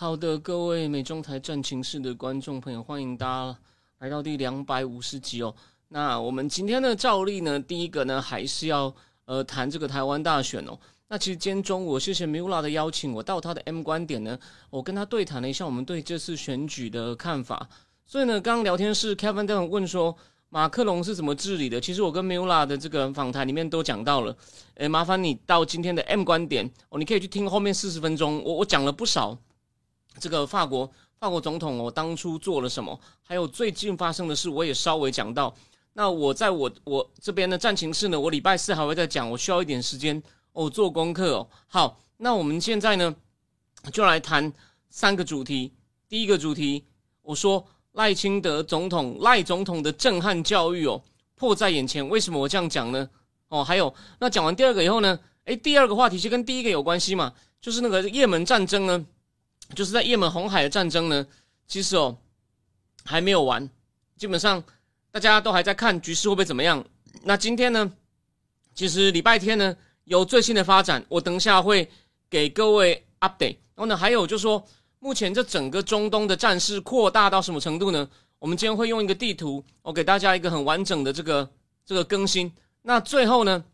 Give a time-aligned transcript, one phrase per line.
[0.00, 3.58] 好的，各位美中台战情室的观众朋友，欢迎大家
[3.98, 5.54] 来到第两百五十集哦。
[5.88, 8.90] 那我们今天的照例呢，第一个呢，还是要
[9.26, 10.78] 呃谈这个台湾大选哦。
[11.08, 14.38] 那其实今天中午，谢谢 Mula 的邀请，我到他的 M 观点呢，
[14.70, 17.68] 我跟他对谈了一下我们对这次选举的看法。
[18.06, 20.16] 所以呢，刚刚聊天室 Kevin d 问说
[20.48, 21.78] 马克龙是怎么治理的？
[21.78, 24.34] 其实我跟 Mula 的这个访谈里面都讲到了。
[24.76, 29.36] 诶，麻烦你到今天的 M 观点哦，你可以去听后面四十分钟，我我讲了不少。
[30.18, 32.98] 这个法国法国总统我，当初做了什么？
[33.22, 35.54] 还有最近发生的事，我也稍微讲到。
[35.92, 40.22] 那我在我我这边的战情室呢，我礼拜四还会再讲，我需要一点时间
[40.52, 41.48] 哦做功课哦。
[41.66, 43.14] 好，那我们现在呢
[43.92, 44.52] 就来谈
[44.88, 45.72] 三个主题。
[46.08, 46.84] 第一个主题，
[47.22, 51.02] 我说赖清德总统赖总统的震撼教育哦
[51.34, 52.08] 迫在眼前。
[52.08, 53.08] 为什么我这样讲呢？
[53.48, 55.18] 哦，还有那讲完第二个以后呢？
[55.44, 59.04] 诶，第二个话题就跟第一个有关系嘛，就是那个也门战争呢。
[59.74, 61.26] 就是在也门红海的战争呢，
[61.68, 62.16] 其实哦
[63.04, 63.68] 还没有完，
[64.16, 64.62] 基本上
[65.10, 66.84] 大家都还在看局势会不会怎么样。
[67.22, 67.90] 那今天呢，
[68.74, 71.88] 其实礼拜天呢有最新的发展，我等一下会
[72.28, 73.56] 给各位 update。
[73.74, 74.62] 然后呢，还有就是说，
[74.98, 78.08] 目前这整个中东的战事扩大到什么程度呢？
[78.38, 81.48] 我们今天会用一个地图，我给大家一个很完整的这个
[81.86, 82.52] 这个更新。
[82.82, 83.64] 那最后呢，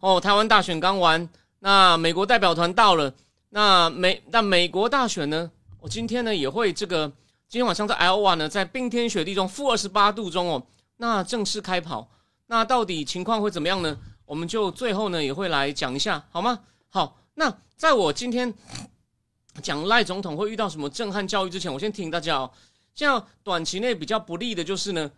[0.00, 3.14] 哦，台湾大选刚完，那美国代表团到了。
[3.54, 5.48] 那美那美国大选呢？
[5.78, 7.06] 我今天呢也会这个，
[7.48, 10.66] 今天晚上在 L 瓦呢，在冰天雪地中负二十八度中哦，
[10.96, 12.10] 那正式开跑，
[12.48, 13.96] 那到底情况会怎么样呢？
[14.26, 16.62] 我们就最后呢也会来讲一下，好吗？
[16.88, 18.52] 好，那在我今天
[19.62, 22.50] 讲赖总统会遇到什么震撼教育之前，我先提醒大家哦，
[22.92, 25.08] 现在短期内比较不利的就是呢，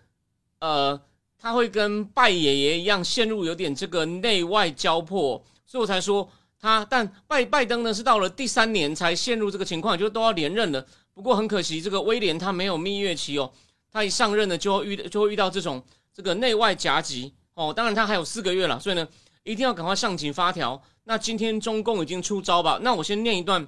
[0.59, 1.01] 呃，
[1.39, 6.29] 他会跟拜爷爷一样陷入有点这个内外交迫，所以我才说。
[6.67, 10.85] 他但拜拜登呢是到了第三年才陷入这个情况，就都要连任了。
[11.15, 13.49] 不过很可惜，这个威廉他没有蜜月期哦，
[13.93, 15.81] 他一上任呢就会遇就会遇到这种
[16.13, 17.73] 这个内外夹击哦。
[17.73, 19.07] 当然他还有四个月了，所以呢
[19.45, 20.83] 一定要赶快上紧发条。
[21.05, 22.81] 那今天中共已经出招吧？
[22.83, 23.65] 那我先念一段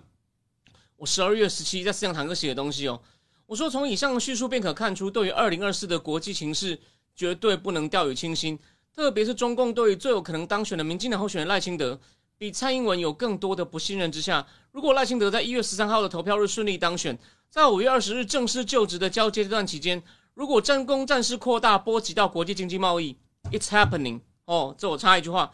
[0.96, 3.00] 我十二月十七在思想坦克写的东西哦。
[3.46, 6.76] 我说从以上叙述便可看出，对于二零二四的国际形势
[7.14, 8.58] 绝对不能掉以轻心，
[8.92, 11.96] 特别是中共对于最有可能当选的民进党候选人赖清德。
[12.38, 17.18] 比蔡英文有更多的不信任之下，如果赖清德在一月十三号的投票日顺利当选，
[17.50, 20.00] 在五月二十日正式就职的交接这段期间，
[20.34, 23.16] 如果战功战事扩大波及到国际经济贸易
[23.50, 24.20] ，It's happening。
[24.44, 25.52] 哦，这我插一句话，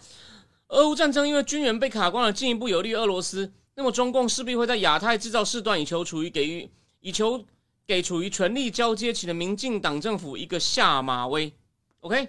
[0.68, 6.70] 俄乌战争因为军援被卡关了，进一步有利于俄罗斯，那么中共势必会在亚太制造事端，以求处于给予
[7.00, 7.42] 以求
[7.86, 11.50] 给处于权力交接期的民进党政府一个下马威。
[12.00, 12.28] OK，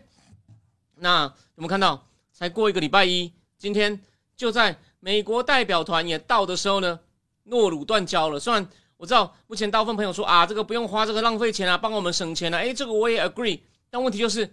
[0.95, 2.07] 那我们看到？
[2.31, 4.01] 才过一个礼拜一，今天。
[4.35, 6.99] 就在美国代表团也到的时候呢，
[7.43, 8.39] 诺鲁断交了。
[8.39, 13.59] 虽然我知道目前大部分朋友说啊，这个不用花这个浪费钱啊，帮我们省钱啊，诶，这个我也 agree。
[13.89, 14.45] 但问题就是，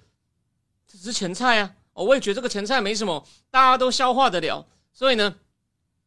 [0.87, 4.67] 这是前菜啊，我也觉得这个前菜没什么，大家都消化得了。
[4.93, 5.35] 所以呢，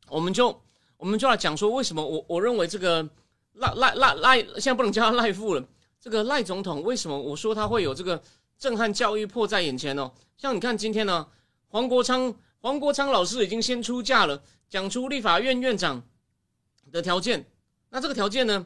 [0.08, 0.62] 我们就
[0.98, 3.08] 我们就来讲说，为什么我我认为这个
[3.54, 5.66] 赖赖赖赖，现在不能叫他赖富了，
[6.00, 8.22] 这个赖总统为什么我说他会有这个
[8.58, 10.12] 震撼教育迫在眼前呢？
[10.38, 11.28] 像你看今天呢，
[11.68, 12.34] 黄国昌。
[12.66, 16.02] 黄国昌老师已经先出价了，讲出立法院院长
[16.92, 17.46] 的条件。
[17.92, 18.66] 那这个条件呢，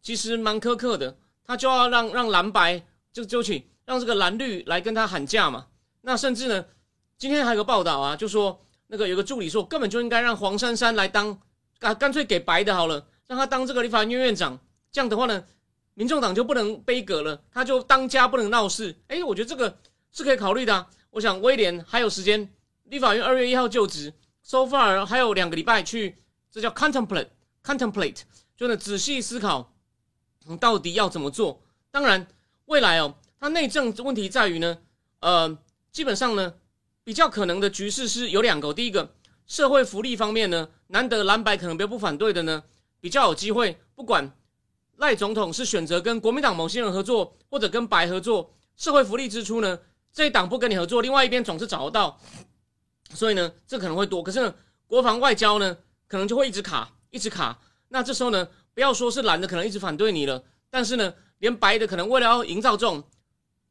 [0.00, 1.18] 其实蛮苛刻的。
[1.44, 2.80] 他就要让让蓝白
[3.12, 5.66] 就就请让这个蓝绿来跟他喊价嘛。
[6.02, 6.64] 那甚至呢，
[7.18, 11.36] 今天还有个报道啊，就说那个有个助理说，根本就应该让黄珊珊来当，
[11.80, 14.56] 干干脆给白的好了，让他当这个立法院院长。
[14.92, 15.44] 这样的话呢，
[15.94, 18.94] 民众党就不能背阁了，他就当家不能闹事。
[19.08, 19.76] 哎，我觉得这个
[20.12, 20.86] 是可以考虑的。
[21.10, 22.48] 我想威廉还有时间。
[22.90, 26.16] 立法院二月一号就职，so far 还有两个礼拜去，
[26.50, 28.22] 这叫 contemplate，contemplate，
[28.56, 29.72] 就呢仔细思考，
[30.58, 31.62] 到底要怎么做。
[31.92, 32.26] 当然，
[32.64, 34.78] 未来哦，它内政问题在于呢，
[35.20, 35.56] 呃，
[35.92, 36.54] 基本上呢，
[37.04, 38.74] 比较可能的局势是有两个。
[38.74, 39.14] 第一个，
[39.46, 42.64] 社会福利方面呢，难得蓝白可能比较不反对的呢，
[43.00, 43.78] 比较有机会。
[43.94, 44.32] 不管
[44.96, 49.78] 赖总统是选择跟国民党某些人合作，或者跟白合作，社会福利支出呢，
[50.12, 52.20] 这一党不跟你合作，另外一边总是找得到。
[53.14, 54.54] 所以呢，这可能会多，可是呢，
[54.86, 55.76] 国防外交呢，
[56.06, 57.58] 可能就会一直卡，一直卡。
[57.88, 63.02] 那这时候呢，不要说是蓝的可能一直反对你了，但是呢，连白的可能为了要营造这种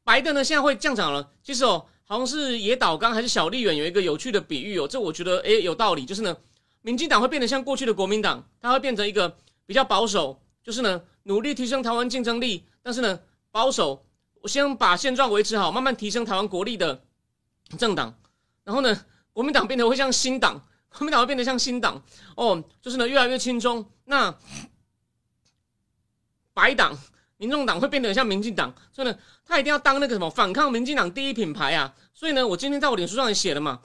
[0.04, 1.30] 白的呢，现在会降涨了。
[1.42, 6.36] 其实哦，好像是野岛刚还是小笠原有一个有趣的比喻哦，这我觉得诶有道理，就是呢，
[6.82, 9.34] 民进党会变得像过去的国民党，它会变成一个
[9.64, 13.20] 比较保守，就是呢，努力提升台湾竞争力，但是呢，
[13.50, 14.04] 保守，
[14.42, 17.02] 我先把现状维持好，慢慢提升台湾国力的
[17.78, 18.14] 政党，
[18.64, 19.04] 然后呢，
[19.40, 20.62] 国民党变得会像新党。
[20.92, 22.02] 国民党会变得像新党
[22.36, 23.90] 哦，就是呢越来越轻中。
[24.04, 24.36] 那
[26.52, 26.98] 白党、
[27.38, 29.16] 民众党会变得像民进党，所以呢，
[29.46, 31.94] 他一定要当那个什么反抗民进党第一品牌啊。
[32.12, 33.80] 所以呢，我今天在我脸书上也写了嘛。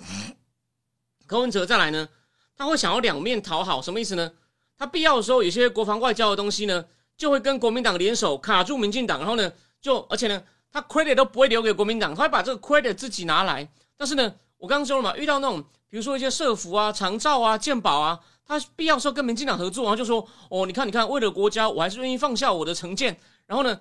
[1.25, 2.09] 柯文哲再来呢，
[2.57, 4.33] 他会想要两面讨好，什么意思呢？
[4.77, 6.83] 他必要的时候，有些国防外交的东西呢，
[7.15, 13.71] 就会跟国民党联手卡住民进党，然后呢，就而且呢，他 credit 都不会留给国民党，他会把这个 credit 自己拿来。
[13.95, 15.63] 但是呢，我刚刚说了嘛，遇到那种。
[15.87, 23.17] 比如说一些社服啊、长照啊、健保啊，他必要时候跟民进党合作，然后就说：“哦，你看，你看，为了国家，我还是愿意放下我的成见。”
[23.47, 23.79] 然后呢，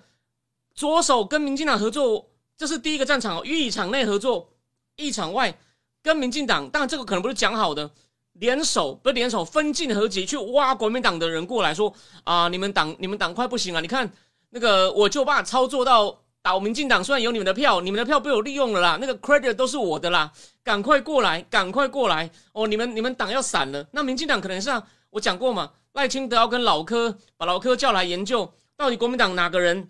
[0.77, 4.49] 左手跟民进党合作，这是第一个战场，一场内合作，
[4.95, 5.59] 一场外
[6.05, 6.69] 跟民进党。
[6.71, 7.91] 当然，这个可能不是讲好的，
[8.35, 11.93] 联手不是联手，分进合集去挖国民党的人过来说
[12.23, 14.09] ：“啊，你们党你们党快不行了，你看
[14.51, 20.31] 那个我就把操作到。”打民进党虽然有你们的票，你们的票被我利用了啦，那个 credit 都是我的啦，
[20.63, 22.67] 赶快过来，赶快过来哦！
[22.67, 29.89] 你们你们党要散了，那民进党可能是啊，我讲过嘛，赖清德要跟老柯把老柯叫来研究，到底国民党哪个人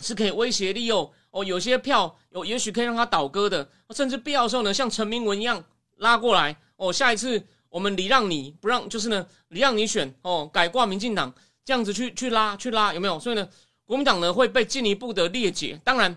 [0.00, 1.44] 是可以威胁利诱哦？
[1.44, 5.62] 有些票有也许可以让他倒戈的，甚至必要的时候呢，像陈明文一样
[5.98, 6.90] 拉过来哦。
[6.90, 11.30] 下一次我们礼让你不让，就是呢礼让你选哦，改挂民进党
[11.66, 13.20] 这样子去去拉去拉有没有？
[13.20, 13.46] 所以呢。
[13.84, 15.80] 国民党呢会被进一步的裂解。
[15.84, 16.16] 当然，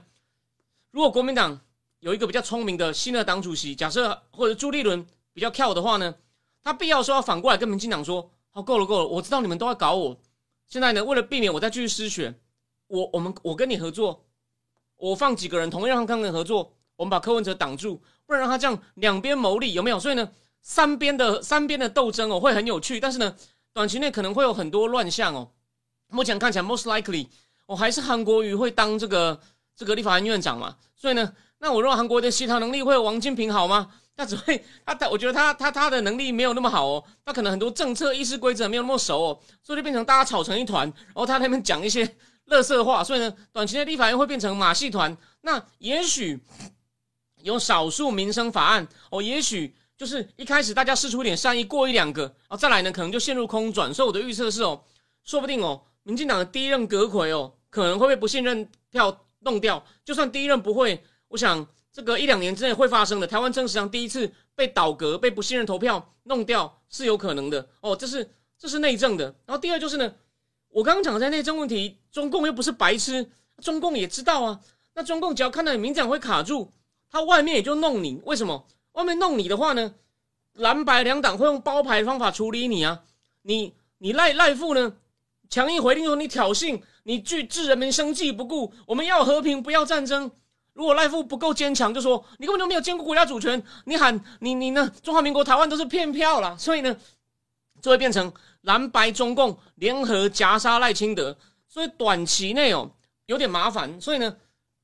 [0.91, 1.59] 如果国民党
[1.99, 6.15] 有一个比较聪明的新的党主席，假设或者朱立伦比较跳的话呢，
[6.63, 10.17] 他必要说要反过来跟民进党说：“好，够了够了，我知道你们都要搞我。
[10.67, 12.39] 现在呢，为了避免我再继续失选，
[12.87, 14.23] 我我们我跟你合作，
[14.97, 19.99] 我放几个人同样跟你合作，我们把柯文哲挡住，不然让他这样两边谋利，有没有？
[19.99, 23.35] 所以呢，三边的三边的斗争哦会很有趣，但是呢，
[23.73, 25.51] 短期内可能会有很多乱象哦。
[26.07, 27.27] 目前看起来，most likely。
[27.65, 29.39] 我还是韩国瑜会当这个
[29.75, 33.91] 这个立法院院长嘛，所以呢，那我认为韩国的协调能力会有王金平好吗？
[34.17, 42.15] 他只会他他，我觉得他他他的能力没有那么好哦，他可能很多政策议事规则没有那么熟哦，所以就变成大家吵成一团，然后他那边讲一些
[42.45, 45.17] 乐色话，所以呢，短期内立法院会变成马戏团。
[45.41, 46.39] 那也许
[47.41, 53.93] 有少数民生法案哦，也许就是一开始大家试出一点善意，过一两个，然后再来呢，可能就陷入空转。
[53.93, 54.81] 所以我的预测是哦，
[55.23, 55.81] 说不定哦。
[56.03, 59.85] 民进党的第一任阁魁哦，可能会被不信任票弄掉。
[60.05, 63.27] 就算第一任不会，我想这个一两年之内会发生的。
[63.27, 67.93] 台湾正史上第一次被倒阁、被不信任投票弄掉是有可能的哦。
[67.93, 69.25] 这是这是内政的。
[69.45, 70.15] 然后第二就是呢，
[70.69, 73.29] 我刚刚讲的在内政问题，中共又不是白痴，
[73.61, 74.61] 中共也知道啊。
[74.93, 76.71] 那中共只要看到你民进会卡住，
[77.11, 78.21] 他外面也就弄你。
[78.23, 78.65] 为什么？
[78.93, 79.95] 外面弄你的话呢，
[80.53, 83.03] 蓝白两党会用包牌方法处理你啊。
[83.41, 84.95] 你你赖赖富呢？
[85.47, 90.29] 强硬回应说：“你挑衅，你拒置人民生计不顾，我们要和平，不要战争。
[90.73, 93.61] 如果赖夫不够坚强，就说你根本就没有兼顾国家主权。
[93.85, 94.91] 你喊你你呢？
[95.03, 96.57] 中华民国台湾都是骗票了。
[96.57, 96.97] 所以呢，
[97.79, 101.37] 就会变成蓝白中共联合夹杀赖清德。
[101.67, 102.89] 所以短期内哦
[103.27, 104.01] 有点麻烦。
[104.01, 104.35] 所以呢，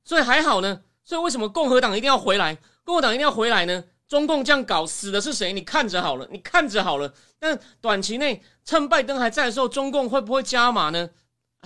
[0.05, 0.79] 所以还好呢。
[1.03, 2.55] 所以为什么共和党一定要回来？
[2.83, 3.83] 共和党一定要回来呢？
[4.07, 5.51] 中共这样搞，死的是谁？
[5.51, 7.11] 你看着好了，你看着好了。
[7.39, 11.09] 但短期内。”趁拜登还在的时候，中共会不会加码呢？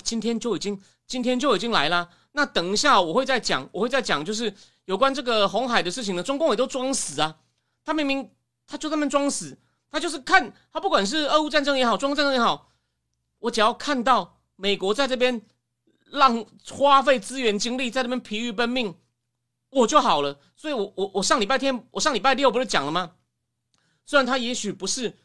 [0.04, 2.10] 今天就已经，今天就已经来了。
[2.34, 4.54] 那等一下我会再讲，我会再讲，就是
[4.86, 6.24] 有关这个红海的事情呢。
[6.24, 7.38] 中共也都装死啊，
[7.84, 8.30] 他明明
[8.68, 9.58] 他就在那装死，
[9.90, 12.72] 他就是看他不管是俄乌战争也好，中战争也好，
[13.40, 15.42] 我只要看到美国在这边
[16.08, 18.96] 浪花费资源精力在那边疲于奔命，
[19.70, 20.40] 我就好了。
[20.56, 23.14] 所以我我我上礼拜天，我上礼拜六不是讲了吗？
[24.06, 25.18] 虽然他也许不是。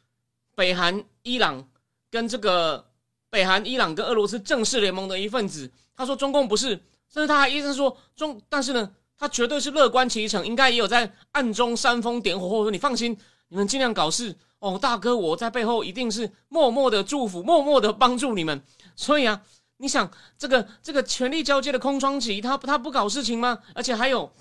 [0.57, 1.71] 北韩、伊朗
[2.11, 2.90] 跟这个
[3.31, 6.71] 北韩、伊朗跟俄罗斯正式联盟的一份子，他说中共不是，
[7.09, 13.17] 甚至他还医生说中，但是呢，他绝对是乐观其成，应该也有在暗中煽风点火，或者说你放心，
[13.49, 18.63] 你们尽量搞事哦，大哥我在背后一定是默默的祝福，默默的帮助你们。
[18.97, 19.41] 所以啊，
[19.79, 23.61] 你想这个这个权力交接的空窗期，他他不搞事情吗？
[23.75, 24.33] 而且还有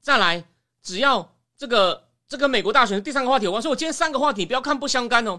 [0.00, 0.44] 再来，
[0.82, 2.04] 只要这个。
[2.28, 5.38] 这个美国大选第三个话题有关，所以我今天三个话题不要看不相干哦。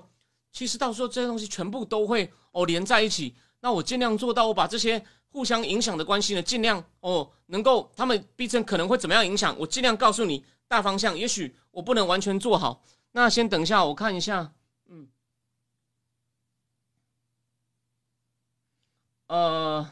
[0.54, 3.36] 其实到时候这些东西全部都会哦连在一起。
[3.60, 11.18] 那我尽量做到，我把这些互相影响的关系呢，尽量哦能够他们毕竟可能会怎么样影响，我尽量告诉你大方向。
[11.18, 12.84] 也许我不能完全做好，
[13.14, 14.54] 那先等一下，我看一下，
[14.88, 15.08] 嗯，
[19.28, 19.92] 呃，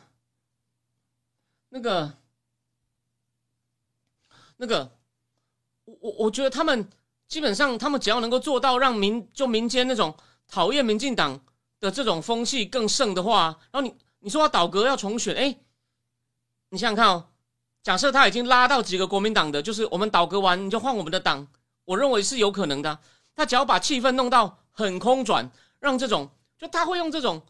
[1.70, 2.14] 那个，
[4.58, 4.92] 那个，
[5.86, 6.88] 我我我觉得他们
[7.28, 10.14] 基本上，他们只要能够做到让民就民间那种
[10.52, 11.42] 讨厌民进党
[11.80, 15.58] 的这种风气更盛的话，然后你你说要倒阁要重选，哎，
[16.70, 17.26] 你想想看哦，
[17.82, 21.48] 假设他已经拉到几个国民党的，就是我们倒阁完你就换我们的党，
[21.86, 23.00] 我认为是有可能的。
[23.34, 26.30] 他只要把气氛弄到很空转，让这种
[26.60, 27.42] 就他会用这种。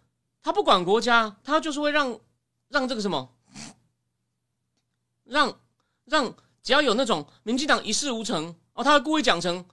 [0.44, 2.20] 他不管国家，他就是会让
[2.70, 3.36] 让这个什么，
[5.24, 5.60] 让
[6.06, 9.66] 让只要有那种民进党一事无成哦，他会故意讲成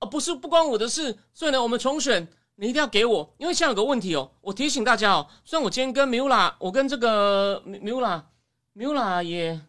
[0.00, 2.28] 哦不是不关我的事，所以呢我们重选
[2.62, 8.24] 你一定要给我，因为现在有个问题哦，我提醒大家哦，虽然我今天跟米乌拉，我跟这个米乌拉
[8.72, 9.60] 米乌拉也，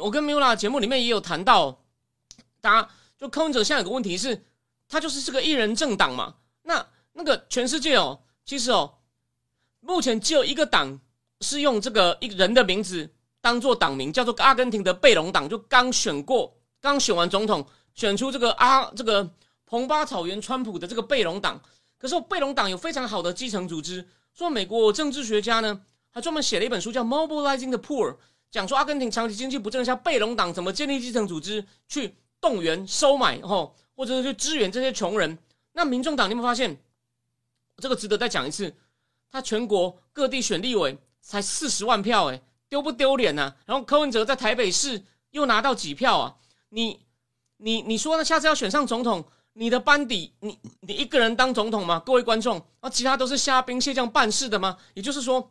[0.00, 1.82] 我跟米乌拉节目里面也有谈到，
[2.62, 2.88] 大家
[3.18, 4.46] 就柯文哲现在有个问题是，
[4.88, 8.94] 他就是这个一人政党嘛，那那个全世界哦，其实哦。
[9.80, 10.98] 目前只有一个党
[11.42, 13.12] 是用这个一人的名字
[13.42, 19.30] 当做党名，叫做阿根廷的贝隆党，就刚选过，刚选完总统，选出这个阿这个
[19.66, 21.60] 蓬巴草原川普的这个贝隆党。
[22.04, 25.80] 可是贝隆党有非常好的基层组织，说美国政治学家呢，
[26.10, 28.10] 还专门写了一本书叫《Mobilizing the Poor》，
[28.50, 35.38] 讲说阿根廷长期经济不振下，贝隆党怎么建立基层组织去动员、收买，吼，或者是去支援这些穷人。
[35.72, 36.78] 那民众党，你有没有发现？
[37.78, 38.74] 这个值得再讲一次。
[39.30, 43.54] 他全国各地选立委才四十万票，哎，丢不丢脸呢？
[43.64, 46.36] 然后柯文哲在台北市又拿到几票啊？
[46.68, 47.00] 你、
[47.56, 48.22] 你、你说呢？
[48.22, 52.00] 下次要选上总统，你的班底，你、你一个人当总统吗？
[52.06, 54.76] 各位观众，啊，其他都是虾兵蟹将办事的吗？
[54.94, 55.50] 也就是说，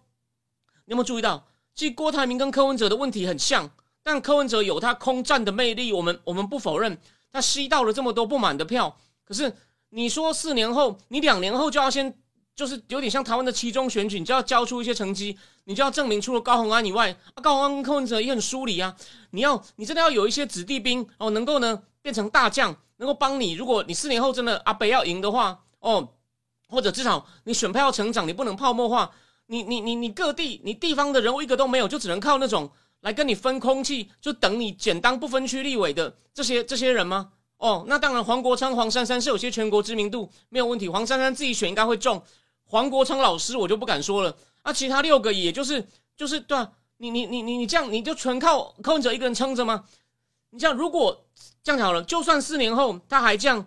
[0.86, 1.46] 你有没有注意到，
[1.76, 3.70] 其实郭台铭跟柯文哲的问题很像，
[4.04, 6.98] 但柯文哲有他空战的魅力，我们我们不否认，
[7.32, 8.98] 他吸到了这么多不满的票。
[9.26, 9.56] 可是
[9.90, 12.16] 你说四年后，你两年后就要先。
[12.56, 18.96] 就是有点像台湾的期中选举，你就要交出一些成绩，你就要证明除了高鸿安以外，啊，高鸿安跟柯文哲也很疏离啊。
[19.32, 23.54] 你要，你真的要有一些子弟兵哦，能够呢变成大将，能够帮你。
[23.54, 26.08] 如果你四年后真的阿北要赢的话，哦，
[26.70, 29.10] 或者至少你选票要成长，你不能泡沫化。
[29.48, 32.70] 你你你你各地你地方的人物一个都没有，就只能靠那种
[33.02, 37.32] 来跟你分空气，就等你简单不分区立委的这些这些人吗？
[37.58, 42.22] 哦，那当然，黄国昌、黄珊珊是有些全国知名度没有问题，黄珊珊自己选应该会中。
[42.66, 44.74] 黄国昌老师，我就不敢说了啊！
[44.74, 45.86] 其他六个，也就是
[46.18, 49.84] 就是对啊，你你你你你这样，你就全靠柯文哲一个人撑着吗？
[50.50, 51.26] 你像，如果
[51.63, 53.65] 这样好了，就算四年后他还这样，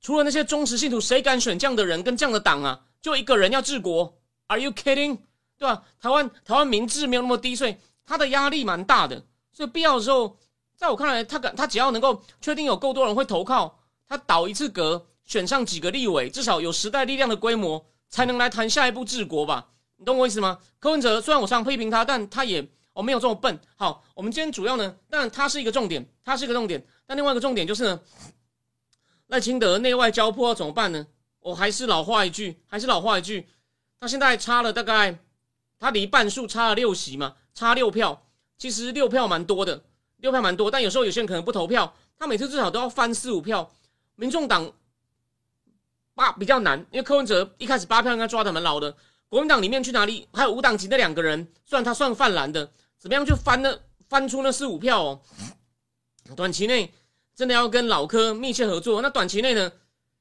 [0.00, 2.82] 除了那些忠实信徒，谁敢选这样的人跟这样的党啊？
[3.00, 5.18] 就一个人要治国？Are you kidding？
[5.56, 5.82] 对吧？
[6.00, 9.24] 台湾台湾民智没有那么低，所以他的压力蛮大的。
[9.52, 10.36] 所以必要的时候，
[10.76, 15.06] 在我看来，他敢他只要能够确定有够多人会投靠他，倒一次阁。
[15.24, 19.68] 选上几个立委，至少有时代力量的规模，才能来谈下一步治国吧？
[19.96, 20.58] 你懂我意思吗？
[20.78, 23.60] 柯文哲虽然我常批评他，但他也哦没有这么笨。
[23.76, 26.84] 好，我们今天主要呢，当然他是一个重点，它是一个重点。
[27.06, 28.00] 但另外一个重点就是呢，
[29.26, 31.06] 赖清德内外交迫要怎么办呢？
[31.40, 33.46] 我还是老话一句，还是老话一句，
[34.00, 35.18] 他现在差了大概，
[35.78, 39.84] 他离半数差了六席嘛，差六票，其实六票蛮多的，
[40.16, 40.70] 六票蛮多。
[40.70, 43.70] 但有时候有些人可能不投票，他每次至少都要翻四五票，
[44.16, 44.72] 民众党。
[46.16, 48.96] 八比较难，因为柯文哲一开始八票应该抓的蛮牢的。
[49.28, 50.28] 国民党里面去哪里？
[50.32, 52.70] 还有五党籍那两个人，虽然他算泛蓝的，
[53.04, 55.20] 怎么样就翻了翻出那四五票哦。
[56.34, 56.90] 短期内
[57.34, 59.70] 真的要跟老柯密切合作，那短期内呢，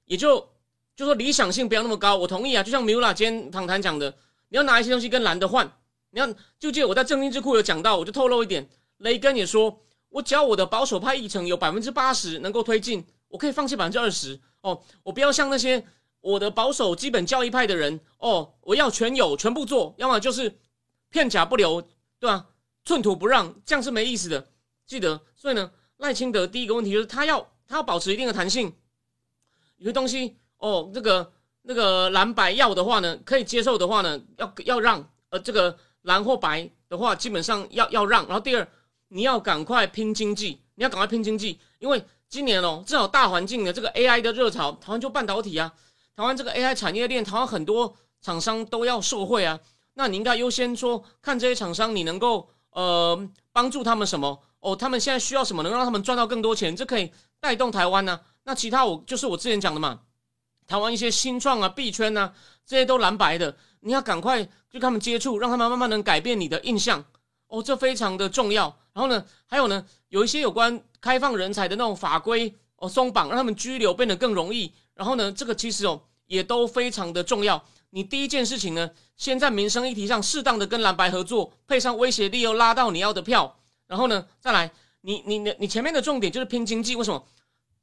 [0.04, 0.50] 也就
[0.94, 2.18] 就说理想性不要那么高。
[2.18, 4.14] 我同意啊，就像米拉今天访谈讲的，
[4.50, 5.66] 你要拿一些东西跟蓝的换。
[6.10, 6.28] 你要
[6.60, 14.38] 就借我在正经智库有讲到，我就透露一点，雷根也说，我只要我的保守派议程有百分之八十能够推进，我可以放弃百分之二十。
[14.60, 15.82] 哦，我不要像那些
[16.20, 20.54] 我的保守基本教义派的人哦，我要全有全部做，要么就是
[21.10, 21.82] 片甲不留，
[22.20, 22.48] 对吧？
[22.86, 24.48] 寸土不让，这样是没意思的。
[24.86, 28.74] 记得，所以呢，赖清德第一个问题就是他要他要保持一定的弹性，
[29.78, 38.26] 有些东西哦，这个那个蓝白要的话呢，可以接受的话呢，要要让，呃，这个蓝或白的话，基本上要要让。
[38.28, 38.68] 然后第二，
[39.10, 42.04] 你要赶快拼经济，你要赶快拼经济，因为。
[42.30, 45.72] 今年哦，正好大环境的这个 AI 的热潮，台湾就半导体啊，
[46.16, 49.60] 台湾这个 AI 产业链，台湾很多厂商都要受惠啊。
[49.94, 54.42] 那你应该优先说，看这些厂商，你能够呃帮助他们什么？
[54.60, 58.20] 哦，他们现在需要什么，能让他们赚到更多钱，这可以带动台湾呢。
[58.44, 60.00] 那其他我就是我之前讲的嘛，
[60.68, 62.34] 台湾一些新创啊、币圈啊，
[62.66, 67.04] 这些都蓝白的，你要赶快跟他们接触，让他们慢慢能改变你的印象。
[67.48, 68.76] 哦，这非常的重要。
[68.94, 74.74] 然后呢，还有呢，有一些有关开放人才的那种法规哦松绑，让他们拘留变得更容易。
[74.96, 77.64] 然后呢，这个其实哦也都非常的重要。
[77.96, 84.72] 你第一件事情呢，先在民生议题上适当的跟蓝白合作，配上威胁利诱拉到你要的票，然后呢，再来，
[85.02, 87.24] 你你你你前面的重点就是拼经济，为什么？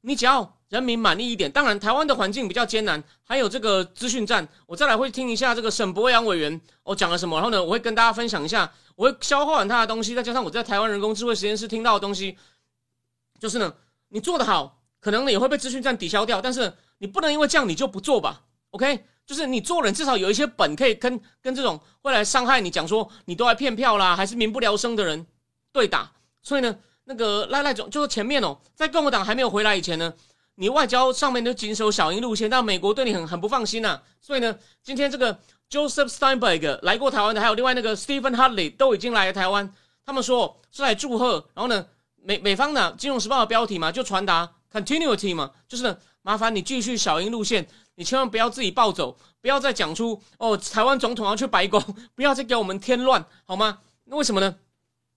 [0.01, 12.37] 你只要人民满意一点，当然台湾的环境比较艰难，还有这个资讯战，我再来会听一下这个沈博阳委员哦讲了什么，然后呢，我会跟大家分享一下，我会消化完他的东西，再加上我在台湾人工智慧实验室听到的东西，
[13.39, 13.73] 就是呢，
[14.09, 18.41] 你做得好，可能呢也会被资讯战抵消掉，但是你不能因为这样你就不做吧
[18.71, 19.05] ，OK？
[19.25, 25.25] 就是你做人至少有一些本可以跟跟这种会来伤害你讲说你都来骗票啦，还是民不聊生的人
[25.71, 26.11] 对打，
[26.41, 26.77] 所以呢。
[27.05, 30.13] 那个赖赖总就是前面哦，在共和党还没有回来以前呢，
[30.55, 33.99] 你外交上面都谨守小英路线，但美国对你很很不放心呐。
[34.21, 35.37] 所以呢，今天这个
[35.69, 39.73] Joseph Steinberg 来过台湾的，还有另外那个 Stephen Hartley 都已经来了台湾。
[40.05, 41.85] 他们说是来祝贺，然后呢，
[42.15, 51.81] 美美方的《金融时报》的标题嘛，就传达 continuity 嘛，就是呢，麻烦你继续小英路线，你千万不要自己暴走，不要再讲出哦，台湾总统要去白宫，
[52.15, 53.79] 不要再给我们添乱，好吗？
[54.05, 54.55] 那为什么呢？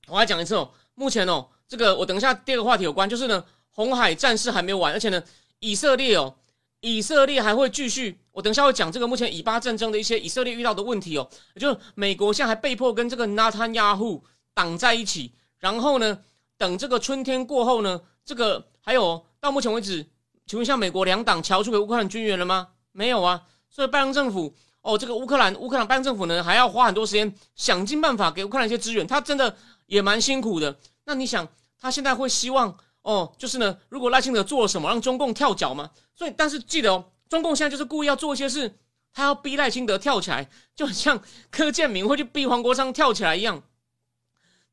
[0.08, 1.46] 我来讲一次哦，目前哦。
[1.66, 5.20] 这个我等一下第二个话题有关，就是呢，红海战事还没有完，而且呢，
[5.60, 6.36] 以色列哦，
[6.80, 8.20] 以色列还会继续。
[8.32, 11.28] 我等一下会讲这个目前以巴战争的一些以色列遇到的问题哦，
[11.58, 16.20] 就美国现在还被迫跟这个纳坦亚胡挡在一起，然后呢，
[16.58, 20.06] 等这个春天过后呢，这个还有到目前为止，
[20.46, 22.68] 请问一下，美国两党调出给乌克兰军援了吗？
[22.92, 30.76] 没有啊，所以拜登政府哦，这个乌克兰乌克兰拜登政府呢，还要花很多时间想尽办法给乌克兰一些支援，他真的也蛮辛苦的。
[31.04, 31.48] 那你想，
[31.80, 35.90] 他现在会希望哦，就是呢，如果赖清德做了什么，让中共跳脚吗？
[36.14, 38.74] 所以，但是记得哦，中共现在就是故意要做一些事，
[39.12, 41.20] 他要逼赖清德跳起来，就很像
[41.50, 43.62] 柯建明会去逼黄国昌跳起来一样。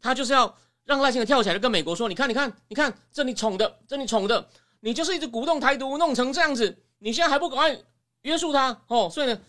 [0.02, 4.50] 他就是要让赖清德跳起来，就跟美国说：“你看，你看，你看，这你宠的，这你宠的，
[4.82, 7.82] 你就是一直鼓动台独，弄成这样子，你现在还不赶快
[8.24, 9.42] 约束他哦？”所以呢，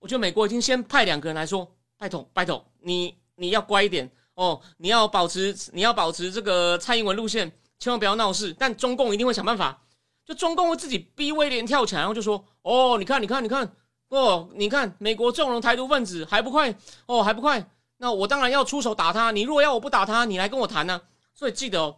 [0.00, 8.54] 我觉得美国已经先派两个人来说：“拜托，拜托，你你要乖一点。”哦，你要保持，你要保持这个蔡英文路线，千万不要闹事。
[8.56, 9.82] 但中共一定会想办法，
[10.24, 13.68] 就中共会自己逼威廉跳起来，然后就说：“哦，你看，你看，你看，
[14.10, 16.72] 哦，你看，美国纵容台独分子还不快？
[17.06, 17.68] 哦，还不快？
[17.96, 19.32] 那我当然要出手打他。
[19.32, 21.02] 你如果要我不打他，你来跟我谈呢。
[21.34, 21.96] 所以记得哦，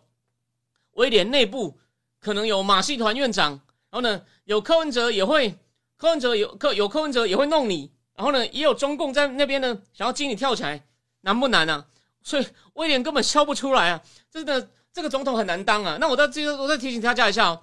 [0.93, 1.79] 威廉内部
[2.21, 3.53] 可能有马戏团院长，
[3.91, 5.59] 然后呢，有柯文哲也会，
[5.97, 10.85] 柯文哲有柯有柯文哲也会弄你，然后呢，也有中共在那边呢，想要激你跳起来，
[11.23, 11.87] 难不难呢？
[12.23, 14.03] 所以威廉根本笑不出来啊！
[14.31, 15.97] 真的，这个总统很难当啊。
[15.99, 17.63] 那我再这个，我再提醒大家一下哦。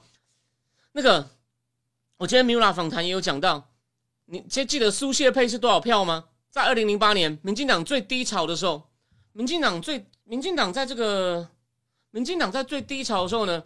[0.94, 1.30] 那个，
[2.18, 3.70] 我今天米拉访谈也有讲到，
[4.26, 6.26] 你记记得苏谢佩是多少票吗？
[6.50, 8.82] 在二零零八年民进党最低潮的时候，
[9.34, 11.48] 民进党最民进党在这个
[12.10, 13.62] 民进党在最低潮的时候呢，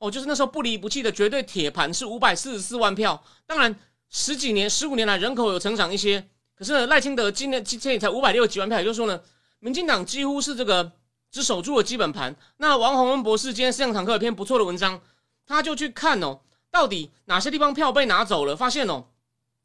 [0.00, 3.22] 哦，就是那时候不离不弃的绝对铁盘是五百四十四万票。
[3.46, 3.74] 当然
[4.08, 9.20] 十几年、十五年来人口有成长一些，可是赖清德今年今天也才五百六十几万票，也就是说呢。
[9.62, 10.90] 民进党几乎是这个
[11.30, 12.34] 只守住了基本盘。
[12.56, 14.98] 那王宏恩博士今天思想堂课有篇不错的文章，
[15.46, 18.56] 他就去看哦，到底哪些地方票被拿走了？
[18.56, 19.04] 发现哦，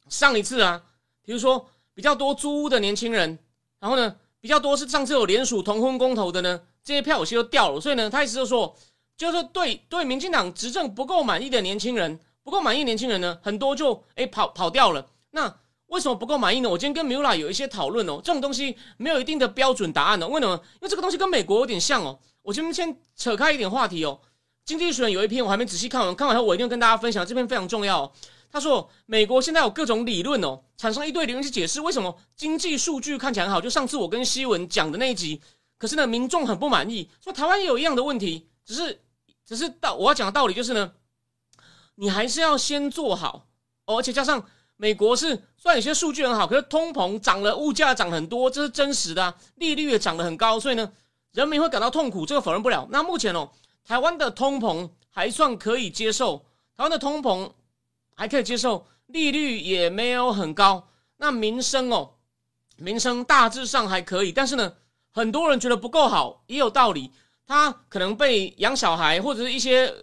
[0.09, 0.83] 上一次啊，
[1.23, 3.39] 比如说比较多租屋的年轻人，
[3.79, 7.79] 然后呢，比较多是上次有联署同婚公投的呢，这些票有些都掉了。
[7.79, 8.75] 所以呢，他意思就说，
[9.17, 15.07] 就是对对民进党执政不够满意的年轻人，不够满意年轻人呢，很多就哎跑跑掉了。
[15.31, 15.53] 那
[15.87, 16.69] 为什么不够满意呢？
[16.69, 20.27] 我今天跟 Mula 有一些讨论哦，这种东西没有一定的标准答案哦。
[20.27, 20.53] 为什么？
[20.55, 22.19] 因为这个东西跟美国有点像哦。
[22.41, 24.19] 我今天先扯开一点话题哦。
[24.65, 28.11] 经济学人有一篇我还没仔细看完，看完后我一定跟大家分享，这篇非常重要。
[28.51, 33.61] 他说，美国现在有各种理论哦，产生一堆理论去解释为什么经济数据看起来很好。
[33.61, 35.39] 就上次我跟西文讲的那一集，
[35.77, 39.01] 可是呢，民众很不满意，说台湾也有一样的问题，只是
[39.45, 40.91] 只是道我要讲的道理就是呢，
[41.95, 43.47] 你还是要先做好，
[43.85, 44.45] 而且加上。
[44.77, 50.91] 美国是虽然有些数据很好，可是通膨涨了，物价涨很多，这是真实的啊，利率也涨得很高，所以呢，
[51.31, 52.85] 人民会感到痛苦，这个否认不了。
[52.91, 53.49] 那目前哦，
[53.85, 56.39] 台湾的通膨还算可以接受，
[56.75, 57.49] 台湾的通膨
[58.15, 60.85] 还可以接受，利率也没有很高。
[61.15, 62.15] 那民生哦，
[62.75, 64.73] 民生大致上还可以，但是呢，
[65.13, 67.13] 很多人觉得不够好，也有道理。
[67.45, 69.93] 他可能被养小孩或者是一些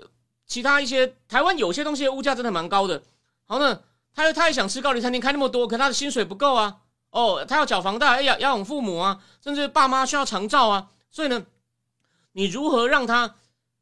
[0.47, 3.03] 其他一些台湾有些东西的物价真的蛮高的，
[3.47, 3.81] 好呢。
[4.15, 6.81] 他他也想吃高级餐厅，开那么多，可他的薪水不够啊。
[7.13, 10.91] 哦，他要缴房贷，要要养父母啊，甚至爸妈需要长照啊。
[11.11, 11.47] 所以呢，
[12.33, 13.37] 你如何让他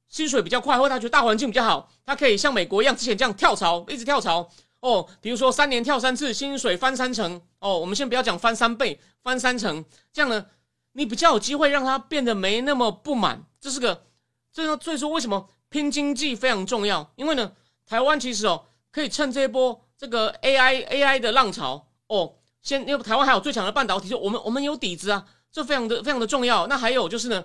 [0.07, 5.05] 薪水比较快，或他觉得大环境比较好，他可以像美国一样之前这样跳槽，一直跳槽哦。
[5.21, 7.77] 比如说三年跳三次，薪水翻三成哦。
[7.77, 10.47] 我们先不要讲翻三倍，翻三成，这样呢，
[10.93, 13.45] 你比较有机会让他变得没那么不满。
[13.61, 14.05] 这是个，
[14.53, 17.13] 这个所以说为什么拼经济非常重要？
[17.17, 17.53] 因为呢，
[17.87, 19.87] 台湾其实哦，可以趁这一波。
[20.01, 26.67] 这个 AI AI 的浪潮哦，先因为台湾还有最强的半导体，就我们我们有底子啊，这非常的非常的重要。
[26.69, 27.45] 那还有就是呢，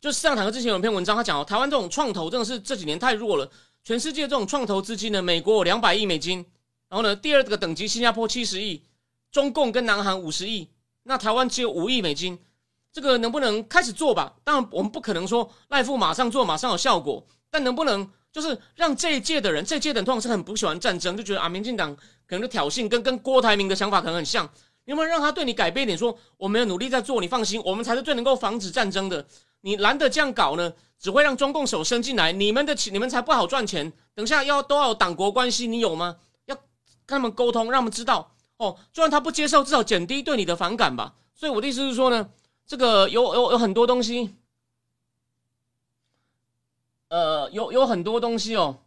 [0.00, 3.46] 就是上堂课之前有一篇文章，他讲哦，台湾这种创投真的是这几年太弱了，
[3.82, 6.38] 全世界这种创投资金呢，美国有两百亿美金，
[6.88, 8.82] 然后呢，第二个等级新加坡七十亿，
[9.30, 10.70] 中共跟南韩五十亿，
[11.04, 12.38] 那台湾只有五亿美金。
[12.92, 14.32] 这个能不能开始做吧？
[14.44, 24.48] 当然，我们不可能说赖富马上做马上有效果，但能不能就是让这一届的人，这一届的通常是很不喜欢战争，就觉得啊，民进党可能就挑衅，跟跟郭台铭的想法可能很像。
[24.86, 29.26] 能不能让他对你改变一点，说我们有努力在做，你放心，我们才是最能够防止战争的。
[29.62, 33.92] 你懒得这样搞呢，只会让中共手伸进来，你们的钱你们才不好赚钱。
[34.14, 36.16] 等下要都要党国关系，你有吗？
[36.44, 36.54] 要
[37.06, 41.14] 跟他们沟通，让他们知道哦，就算他不接受，至少减低对你的反感吧。
[41.34, 42.30] 所以我的意思是说呢。
[42.66, 44.34] 这个有有有很多东西，
[47.08, 48.78] 呃，有有很多东西哦，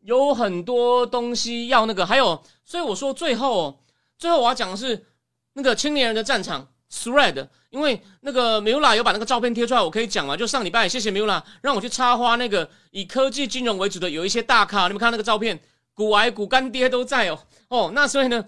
[0.00, 3.84] 有很多东西要那个，还有，所以我说最后，
[4.16, 5.04] 最后我要讲的是
[5.52, 15.60] 那个青年人的战场 thread，因为那个 Mula 有把那个照片贴出来，我可以讲嘛，就上礼拜谢谢 Mula 让我去插花，那个以科技金融为主的有一些大咖，你们看那个照片，
[15.92, 17.38] 股癌股干爹都在哦，
[17.68, 18.42] 哦，那所以呢，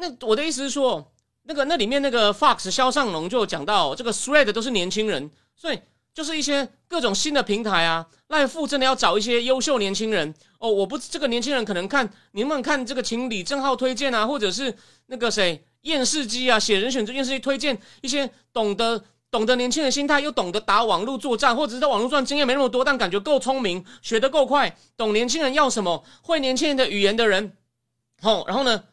[0.00, 1.12] 那我的意思是说。
[1.44, 5.80] 那个那里面那个 Fox 肖尚龙就讲到，这个 Thread 都是年轻人，所以
[6.14, 8.06] 就是一些各种新的平台啊。
[8.28, 10.70] 赖富真的要找一些优秀年轻人哦。
[10.70, 14.72] 我不这个年轻人可能看你们看这个，请李正浩推荐啊，或者是
[15.06, 27.56] 那个谁验视机啊，写人选这验视机推荐一些懂得懂得年轻人心态，又懂得打网络作战，或者是在网络上经验没那么多，但感觉够聪明，学得够快，懂年轻人要什么，会年轻人的语言的人。
[28.20, 28.84] 好，然后呢？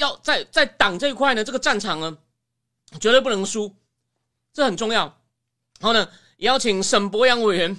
[0.00, 2.18] 要在在党这一块呢，这个战场呢，
[3.00, 3.72] 绝对不能输，
[4.52, 5.04] 这很重要。
[5.78, 6.08] 然后呢，
[6.38, 7.78] 也要请沈博阳委员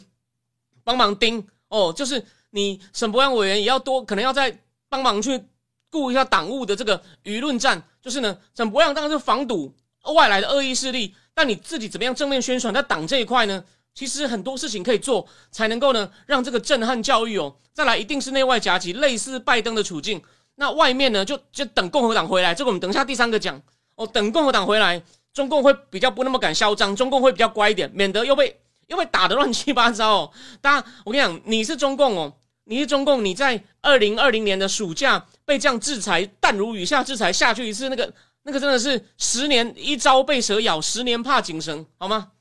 [0.84, 5.44] 帮忙盯哦，就是你沈博阳委员也要多，可能要再帮忙去
[5.90, 7.84] 顾一下党务的这个舆论战。
[8.02, 9.76] 就是呢，沈博阳当然是防堵
[10.16, 13.64] 外来的恶意势力，但你自己怎么样正面宣传在党这一块呢？
[13.94, 20.22] 其实很多事情可以做，才能够呢让这个震撼教育哦，再来一定是内外夹击，类似拜登的处境。
[20.56, 22.54] 那外面呢，就就等共和党回来。
[22.54, 23.60] 这个我们等一下第三个讲
[23.96, 24.06] 哦。
[24.06, 25.02] 等共和党回来，
[25.34, 30.32] 中共会比较不那么敢嚣张，中共会比较乖一点，免得又被又被打得乱七八糟哦。
[30.62, 32.34] 大家，我跟你讲，你是中共哦，
[32.66, 42.32] 你是中共，你在二零二零年的暑假被这样制裁，弹如雨下制裁下去一次，那个那个真的是十年一朝被蛇咬，十年怕井绳，好吗？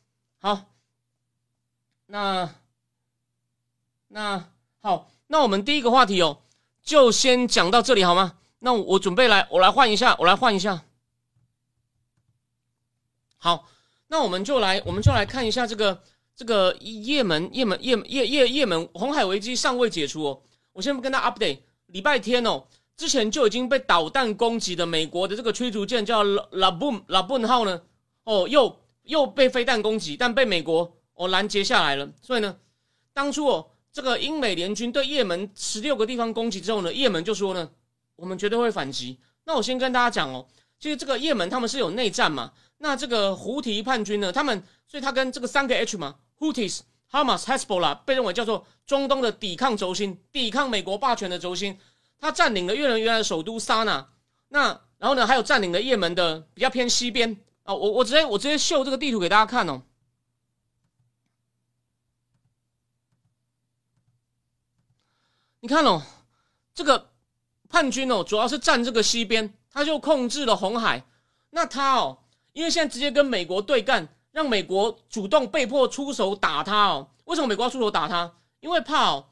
[0.41, 0.67] 好，
[2.07, 2.51] 那
[4.09, 4.45] 那
[4.81, 6.39] 好，那我们第一个话题哦。
[6.91, 8.33] 就先讲到这里好吗？
[8.59, 10.83] 那我准备来，我来换一下，我来换一下。
[13.37, 13.69] 好，
[14.09, 16.03] 那我们就来，我们就来看一下这个
[16.35, 20.43] 这个也门也门也也也也门红海危机尚未解除哦。
[20.73, 22.65] 我先不跟他 update，礼拜天哦，
[22.97, 27.81] 之前就已经被导弹攻击的美国的这个驱逐舰叫拉拉布拉布号呢，
[28.25, 32.11] 哦，又又被飞弹攻击，但被美国哦拦截下来了。
[32.21, 32.57] 所以呢，
[33.13, 33.71] 当初哦。
[33.93, 37.69] 这个英美联军对也门十六个地方攻击之后呢，也门就说呢，
[38.17, 39.19] 我们绝对会反击。
[39.45, 40.47] 那我先跟大家讲哦，
[40.79, 42.53] 其实这个也门他们是有内战嘛。
[42.79, 51.77] 那这个胡提叛军呢，他们所以他跟这个三个 H 嘛，Houthis、Hamas、Hezbollah 被认为叫做中东的抵抗轴心，抵抗美国霸权的轴心。
[52.19, 54.09] 他占领了越南原来的首都萨那，
[54.49, 57.75] 那然后呢，还有占领了也门的比较偏西边啊。
[57.75, 59.83] 我我直接我直接秀这个地图给大家看哦。
[65.63, 66.03] 你看哦，
[66.75, 67.11] 这个
[67.69, 71.05] 叛军哦，主要是占这个西边，他就控制了红海。
[71.51, 72.17] 那他哦，
[72.55, 77.11] 因为现在直接跟美国对干，让美国主动被迫出手打他哦。
[77.25, 78.33] 为什么美国要出手打他？
[78.61, 79.27] 因为怕哦，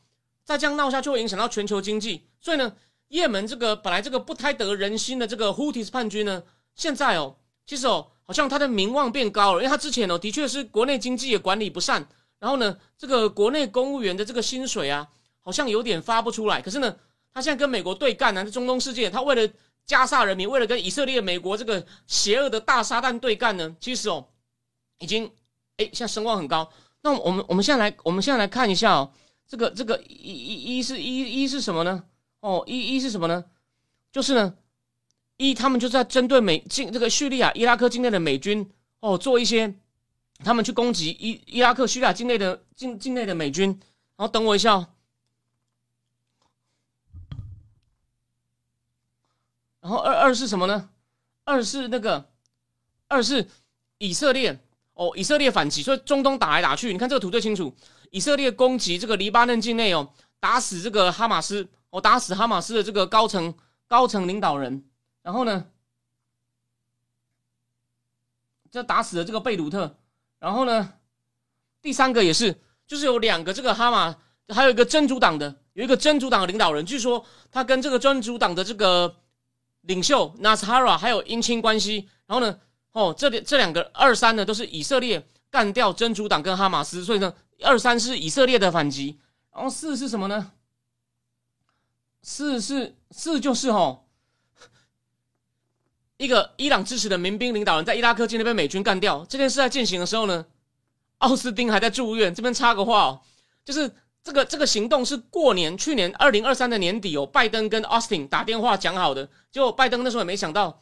[0.44, 2.26] 再这样闹下去会影响到全球经济。
[2.40, 2.74] 所以呢，
[3.08, 6.42] 也门这个本来这个不太得人心的这个 Houthis 叛军呢，
[6.74, 12.06] 现在哦，其实哦，好像他的名望变高了，因为他之前哦，的确是国内经济也管理不善，
[12.38, 15.08] 然后呢，这个国内公务员的这个薪水啊。
[15.48, 16.94] 好像有点发不出来，可是呢，
[17.32, 19.50] 他现在跟美国对干呢，在中东世界，他为了
[19.86, 24.28] 加沙人民，为了跟以色列、美国这个邪恶的大撒旦对干呢，其实哦，
[24.98, 25.24] 已经
[25.78, 26.70] 哎，现在声望很高。
[27.00, 29.10] 那我们我们现在来，我们现在来看一下哦，
[29.46, 32.04] 这个这个一一一是一一是什么呢？
[32.40, 33.42] 哦，一一是什么呢？
[34.12, 34.54] 就是呢，
[35.38, 39.74] 一他们就在针对美境这个叙利亚、伊拉克境内的美军哦，做一些
[40.44, 43.80] 他们去攻击伊伊拉克、叙利亚境内的境境内的美军。
[44.18, 44.86] 然后等我一下哦。
[49.88, 50.90] 然后二二是什么呢？
[51.44, 52.28] 二是那个，
[53.06, 53.48] 二是
[53.96, 54.60] 以色列
[54.92, 57.74] 哦，以色列反击，所以中东打来打去，你看这个图最清楚。
[58.10, 63.54] 以色列攻击这个黎巴嫩境内哦，打死这个哈马斯，哦，打死哈马斯的这个高层
[63.86, 64.84] 高层领导人，
[65.22, 65.64] 然后呢，
[68.70, 69.96] 就打死了这个贝鲁特，
[70.38, 70.92] 然后呢，
[71.80, 74.14] 第三个也是，就是有两个这个哈马，
[74.54, 79.16] 还有一个真主党的，有一个真主党的领导人，据说他跟这个真主党的这个
[79.82, 82.58] 领袖纳斯哈拉还有姻亲关系，然后呢，
[82.92, 89.18] 哦，这里这两个二三呢都是以色列干掉真主党跟哈马斯，所以呢，二三是以色列的反击，
[89.54, 90.52] 然后四是什么呢？
[92.22, 94.04] 四是四就是哦。
[96.18, 99.24] 一个伊朗支持的民兵领导人，在伊拉克境内被美军干掉。
[99.28, 100.44] 这件事在进行的时候呢，
[101.18, 102.34] 奥斯汀还在住院。
[102.34, 103.20] 这边插个话哦，
[103.64, 103.88] 就是
[104.28, 109.26] 这个这个行动是过年去年二零二三的年底哦，拜登跟奥斯汀打电话讲好的。
[109.50, 110.78] 结果拜登那时候也没想到，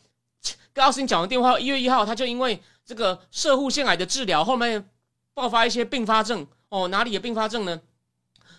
[0.73, 4.91] 跟奥斯汀讲完电话，一月一号他就因为这个射护腺癌的治疗，后面
[5.33, 7.81] 爆发一些并发症哦，哪里的并发症呢？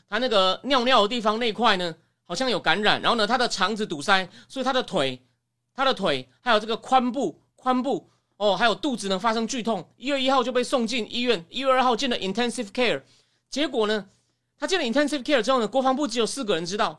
[0.09, 5.21] 他那个尿尿的地方那块呢，好像有感染，然后呢，他的肠子堵塞，所以他的腿。
[5.75, 9.87] 他的腿还有这个髋部、髋部哦，还有肚子呢发生剧痛。
[9.97, 13.03] 一月一号就被送进医院，一月二号进了 intensive care。
[13.49, 14.07] 结果呢，
[14.57, 16.97] 他进了 intensive care 之后呢，国防部只有四个人知道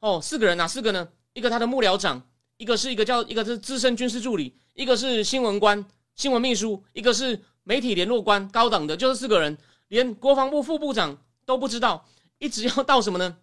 [0.00, 1.08] 哦，四个人哪四个呢？
[1.32, 2.22] 一个他的幕僚长，
[2.56, 12.06] 一个是一个叫一个是资深军事助理，一个是新闻官、新闻秘书，一个是媒体联络官，高等的，就是四个人，连国防部副部长都不知道。
[12.38, 13.36] 一直要到什么呢？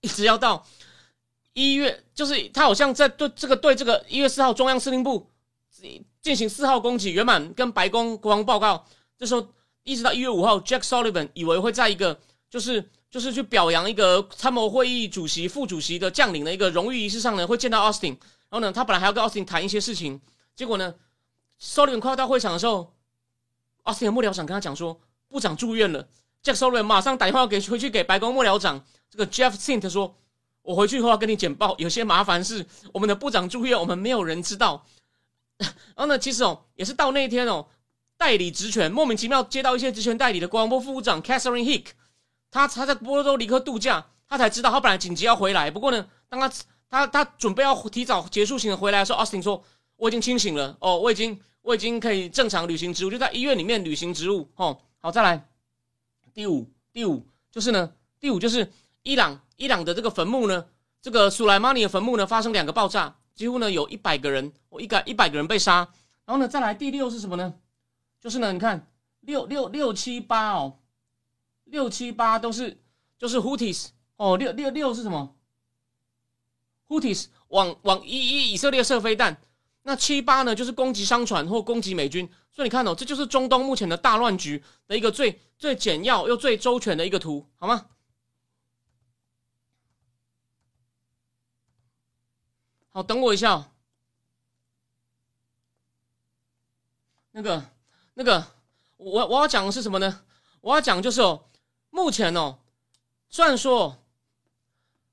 [0.00, 0.66] 一直要到。
[1.52, 5.30] 一月就是他好像在对这个对这个一月四号中央司令部
[6.20, 8.84] 进行四号攻击，圆满跟白宫国防报告。
[9.16, 9.46] 这时候
[9.84, 12.18] 一直到一月五号，Jack Sullivan 以为会在一个
[12.50, 18.16] 就是就是去表扬一个参谋会议主席、副主席的将领的一个荣誉仪式上呢，会见到 Austin。
[18.48, 20.20] 然后呢，他本来还要跟 Austin 谈一些事情，
[20.54, 20.94] 结果呢
[21.60, 22.94] ，Sullivan 快要到会场的时候
[23.84, 26.08] ，Austin 的幕僚长跟他讲说，部长住院了。
[26.42, 30.16] Jack Sullivan 马上打电话给回去给白宫幕僚长这个 Jeff Sint 说。
[30.62, 34.86] 我回去以后要跟你简报，有些麻烦是我们的部长住院，我们没有人知道。
[35.58, 37.66] 然后呢，其实哦，也是到那一天哦，
[38.16, 41.88] 代理职权莫名其妙接到一些职权代理的国防部副部长 Catherine Hick，
[42.54, 46.48] 他他在波多黎各度假，他才知道他本来紧急要回来，不过呢，当他
[46.88, 49.60] 他他准备要提早结束行程回来的时候，Austin 说
[49.96, 54.78] 我已经清醒了哦，我已经我已经可以正常履行职务，就在医院里面履行职务哦。
[55.00, 55.48] 好，再来
[56.32, 59.40] 第五第五就是呢，第五就是伊朗。
[59.56, 60.64] 伊朗的这个坟墓呢，
[61.02, 65.88] 这个苏莱马尼的坟墓呢，发生两个爆炸，几乎呢有一百个人，我一个一百个人被杀。
[66.24, 67.54] 然后呢，再来第六是什么呢？
[68.20, 68.86] 就是呢，你看
[69.20, 70.78] 六六六七八哦，
[71.64, 72.80] 六七八都是
[73.18, 75.34] 就是 Houthis 哦，六六六是什么
[76.88, 79.40] ？Houthis 往往一一以色列射飞弹，
[79.82, 82.30] 那七八呢就是攻击商船或攻击美军。
[82.52, 87.86] 所以你看哦，这就是中东目前的大乱局的一个最最简要又最周全的一个图，好吗？
[92.90, 93.72] 好，等我一下。
[97.32, 97.64] 那个，
[98.14, 98.46] 那个，
[98.96, 100.24] 我我要讲的是什么呢？
[100.60, 101.46] 我要讲就是哦，
[101.94, 102.58] 目前哦，
[103.30, 103.96] 虽然说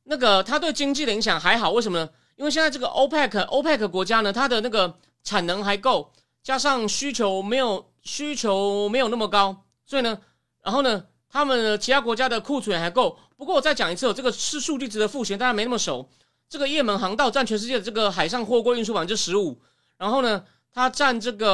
[0.06, 2.10] 那个它对经济的影响还好，为什么呢？
[2.38, 10.20] 因为现在这个 OPEC，OPEC 国家呢，它的那个产能还够，加上需求没有需求没有那么高，所以呢，
[10.64, 13.16] 然后呢，他们其他国家的库存还够。
[13.38, 16.10] 不过我再讲一次，这个是数据值的复习，大家没那么熟。
[16.50, 19.62] 这个也门航道占全世界的这个海上货柜运输百分之十五，
[19.98, 21.48] 然后呢，它占这个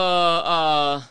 [0.46, 1.04] 呃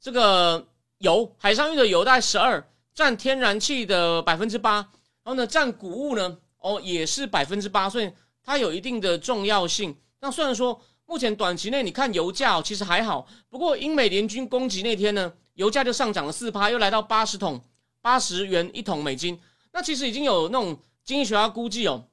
[0.00, 0.66] 这个
[0.98, 9.96] 油海上运的油大概十二，占天然气的百分之八，然后呢，占谷物呢哦也是百分之八，所以它有一定的重要性。
[10.20, 17.62] 那虽然说目前短期内你看油价其实还好，不过英美联军攻击那天呢，油价就上涨了四趴，又来到八十桶
[18.00, 19.40] 八十元一桶美金。
[19.72, 22.04] 那其实已经有那种经济学家估计哦。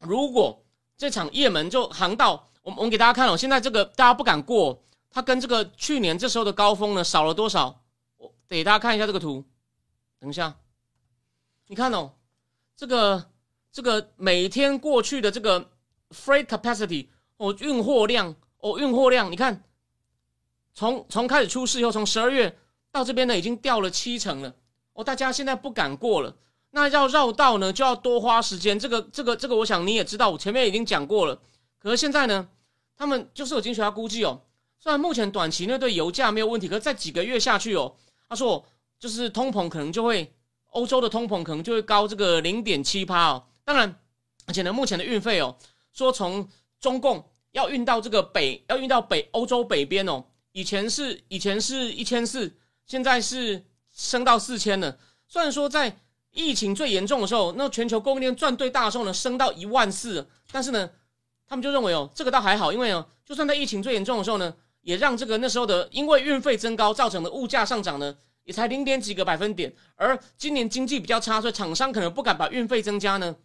[0.00, 0.62] 如果
[0.96, 7.80] 这场也门就航道，我我们给大家看哦，现在这个大家不敢过，它跟这个去年这时候的高峰呢少了多少？
[8.16, 9.44] 我给大家看一下这个图，
[10.26, 10.56] 等一下，
[11.68, 12.10] 你看哦，
[12.76, 13.30] 这个
[13.70, 15.70] 这个每天过去的这个
[16.10, 19.62] freight capacity 哦，运货量哦，运货量，你看，
[20.74, 22.58] 从从开始出事以后，从十二月
[22.90, 24.52] 到这边呢，已经掉了七成了
[24.94, 26.36] 哦，大家现在不敢过了。
[26.70, 28.76] 那要绕道呢，就要多花时间。
[28.76, 31.40] 这个、这个、这个，我想你也知道，我前面已经讲过了。
[31.78, 32.48] 可是现在呢，
[32.96, 34.42] 他们就是有经济学家估计哦，
[34.80, 37.94] 虽然目前短期内对油价没有问题，可是在几个月下去哦，
[38.28, 38.66] 他说
[38.98, 40.32] 就是通膨可能就会，
[40.70, 43.44] 欧洲的通膨可能就会高这个零点七趴哦。
[43.64, 43.98] 当然，
[44.46, 45.56] 而且呢，目前的运费哦，
[45.92, 46.48] 说从
[46.80, 52.54] 中共要运到这个北，要运到北欧洲北边哦，以前是以前是一千四，
[52.86, 54.98] 现在是升到四千了。
[55.28, 55.98] 虽然说在
[56.32, 60.28] 疫情最严重的时候，那全球供应链赚最大的时候呢，升到一万四。
[60.52, 60.90] 但是呢，
[61.48, 69.70] 他们就认为哦，这个倒还好，因为哦，就算在疫情最严重的时候呢，也让这个那时候的因为运费增高造成的物价上涨呢，也才零点几个百分点。
[69.94, 73.36] 而今年经济比较差，所以厂商可能不敢把运费增加呢，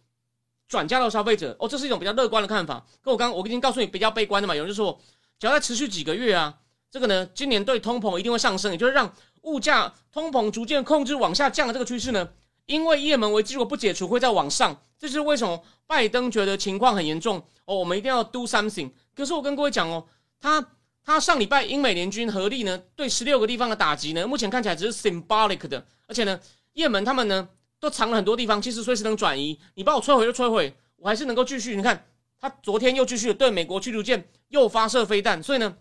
[0.70, 1.54] 转嫁到消费者。
[1.60, 2.86] 哦，这是一种比较乐观的看法。
[3.04, 4.98] 跟我刚我已经告诉你比较悲观的嘛，有人就说，
[5.38, 6.58] 只要再持续几个月啊，
[6.90, 12.30] 这个呢，今年对通膨一定会上升，也就是让物价通膨逐渐控制往下降的这个趋势呢。
[12.68, 14.82] 因为也门危机如果不解除，会再往上。
[14.98, 17.76] 这就是为什么拜登觉得情况很严重哦？
[17.76, 18.92] 我们一定要 do something。
[19.16, 20.06] 可是我跟各位讲哦，
[20.40, 20.66] 他
[21.04, 25.86] 他上礼拜英美联军合力呢，对十六个地方的打击呢，目前看起来只是 symbolic 的。
[26.08, 26.40] 而且呢，
[26.74, 29.60] 也门他们呢都藏了很多地方，其实随时能转移。
[29.76, 31.76] 你把我摧毁就摧毁，我还是能够继续。
[31.76, 32.06] 你看，
[32.40, 35.76] 他昨天又继续对美国驱逐舰又发射飞弹，所以呢，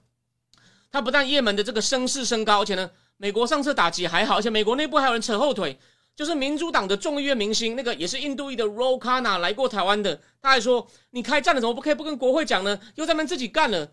[0.91, 5.79] 他不但也门的这个声势升高，而且呢，美国上次打击还好，而且美国内部还有人扯后腿。
[6.17, 13.91] 就是民主党的众议院明星，那个也是印度裔的 r o k a n a 来过台湾的，他还说：“你开战了，怎么不可以不跟国会讲呢？”又在那自己干了。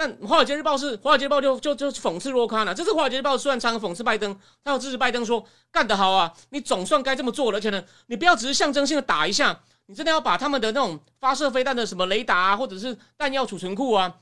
[0.00, 4.34] 但《华尔街日报》是《华尔街日报》就就就讽刺 r o k a n a 这次《华尔街日报》虽然常讽刺拜登，
[4.64, 7.58] 他要支持拜登说干得好啊，你总算该这么做了。
[7.58, 14.16] 而且呢，你不要只是象征性的打一下，你真的要把他们的那种发射飞弹的什么雷达啊，或者是弹药储存库啊，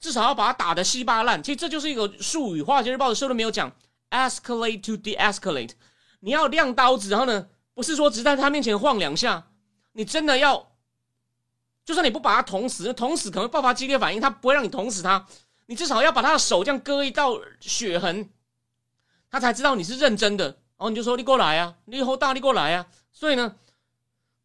[0.00, 1.40] 至少要把它打得稀巴烂。
[1.40, 3.70] 其实这就是一个术语，《华尔街日报》的时候都没有讲
[4.10, 5.70] escalate to de-escalate，
[6.18, 7.46] 你要亮刀子，然后呢？
[7.72, 9.46] 不是说只在他面前晃两下，
[9.92, 10.69] 你真的要，
[11.90, 15.26] 就算你不把他捅死，捅死可能爆发激烈反应，他不会让你捅死他，
[15.66, 18.30] 你至少要把他的手这样割一道血痕，
[19.28, 20.44] 他才知道你是认真的。
[20.44, 22.86] 然后你就说你过来啊，你以后大力过来啊。
[23.10, 23.56] 所以呢，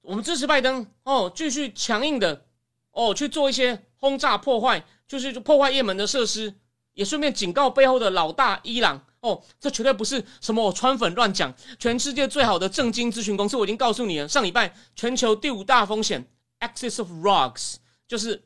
[0.02, 2.46] 我们支持拜登哦，继续强硬的
[2.90, 6.52] 哦去做一些轰炸破坏，就是破坏也门的设施，
[6.96, 9.06] 也顺便警告背后的老大伊朗。
[9.20, 11.54] 哦，这绝对不是什么我川粉乱讲。
[11.78, 14.28] 全世界最好的正经咨询公司，我已经告诉你了。
[14.28, 16.28] 上礼拜全球第五大风险
[16.60, 17.76] ，Axis of Rocks，
[18.08, 18.44] 就是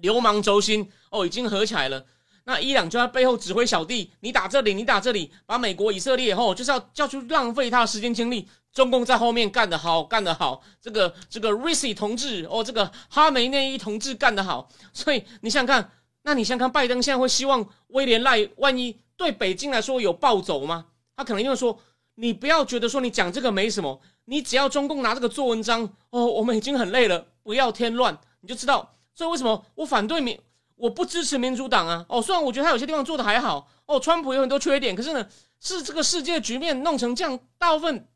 [0.00, 2.06] 流氓轴心哦，已经合起来了。
[2.44, 8.48] 那伊朗就在背后指挥小弟，你打这里，你打这里，把美国、以色列哦，就是要叫去浪费他的时间精力。
[8.72, 10.62] 中共在后面干得好，干得好。
[10.80, 14.70] 这个这个 Risi 同志哦，这个哈梅内伊同志干得好。
[14.92, 15.90] 所以你想想看，
[16.22, 18.98] 那你想想看，拜登现在会希望威廉赖万一？
[19.16, 20.86] 对北京来说有暴走吗？
[21.16, 21.78] 他可能因为说，
[22.14, 28.94] 你不要觉得说你讲这个没什么，你只要中共拿这个做文章哦，我们已经很累了，不要添乱，你就知道。
[29.14, 30.38] 所以为什么我反对民，
[30.76, 32.04] 我不支持民主党啊？
[32.10, 35.26] 哦，虽然我觉得他有些地方做的还好哦，川普有很多缺点，可是呢，
[35.60, 38.06] 是这个世界局面弄成这样，大部分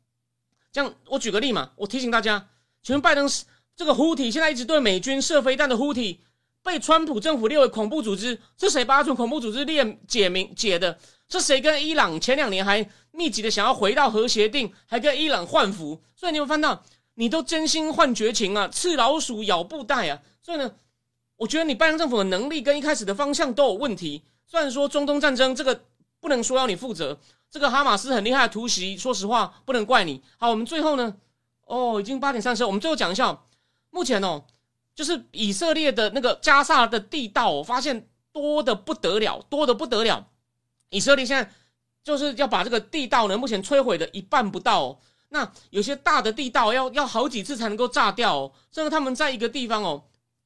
[0.71, 0.93] 这样。
[1.07, 2.47] 我举个例嘛，我提醒大家，
[2.83, 3.45] 请问拜登是
[3.75, 6.21] 这个呼体现在一直对美军射飞弹的呼体。
[6.63, 10.97] 被川普政府列为恐怖组织，是谁把他从恐怖组织列解明解的？
[11.29, 16.01] 是谁跟伊朗前两年还密集的想要回到核协定，还跟伊朗换服？
[16.15, 16.83] 所以你会翻到，
[17.15, 20.21] 你都真心换绝情啊，刺老鼠咬布袋啊！
[20.41, 20.71] 所以呢，
[21.37, 24.23] 我觉得你拜登政府的能力跟一开始的方向都有问题。
[24.45, 25.83] 虽然说中东战争这个
[26.19, 27.17] 不能说要你负责，
[27.49, 30.21] 这个哈马斯很厉害的突袭，说实话不能怪你。
[30.37, 31.15] 好，我们最后呢，
[31.65, 33.41] 哦，已经八点三十，我们最后讲一下，
[33.89, 34.43] 目前哦。
[34.95, 40.27] 就是以色列的那个加萨的地道，我发现多的不得了，多的不得了。
[40.89, 41.51] 以色列现在
[42.03, 44.99] 就是要把这个地道呢，目前摧毁的一半不到。
[45.29, 48.35] 那有些大的地道要要好几次才能够炸掉。
[48.35, 48.51] 哦。
[48.71, 50.03] 甚至他们在一个地方哦，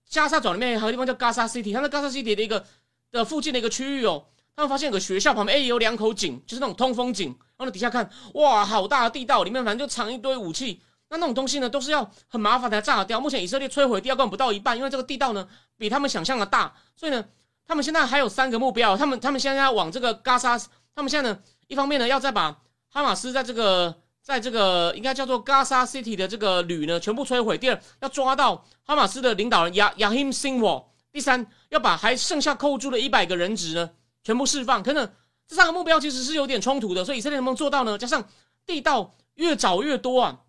[0.07, 2.65] 加沙转里面还有地方叫加沙 City，它在加沙 City 的一个
[3.11, 7.35] 的附近的一个区域哦，他们发现有个学校旁边哎有两口井，就是那种通风井。
[7.57, 10.81] 然后底下看，哇，好大的地道，里面反正就藏一堆武器。
[11.09, 13.19] 那那种东西呢，都是要很麻烦才炸掉。
[13.19, 17.23] 目前以色列摧毁地道根不到一半，因为这个地道呢比他们想象的大，所以呢，
[17.65, 18.97] 他们现在还有三个目标。
[18.97, 20.57] 他们他们现在要往这个加沙，
[20.93, 27.57] 他们现在呢，一方面呢要再把哈马斯在这个在这个应该叫做加沙 City 的这个旅呢全部摧毁。
[27.57, 30.85] 第二，要抓到哈马斯的领导人亚亚 him Sinwar。
[31.11, 33.89] 第三，要把还剩下扣住的一百个人质呢
[34.23, 34.83] 全部释放。
[34.83, 35.09] 可能
[35.47, 37.97] 这三个目标其实是有点冲突的，所以以色列能不能做到呢？
[37.97, 38.27] 加上
[38.65, 40.41] 地道越找越多啊。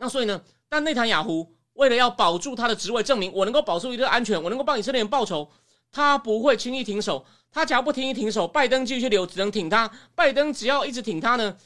[0.00, 0.40] 那所以呢？
[0.68, 5.50] 但内塔雅胡为了要保住他的职位，证明我能够保住一个安全，我能够帮以色列人报仇，
[5.92, 7.24] 他不会轻易停手。
[7.52, 9.90] 他只要不轻易停手，拜登继续留，只能挺他。
[10.14, 11.56] 拜登只要一直挺他呢，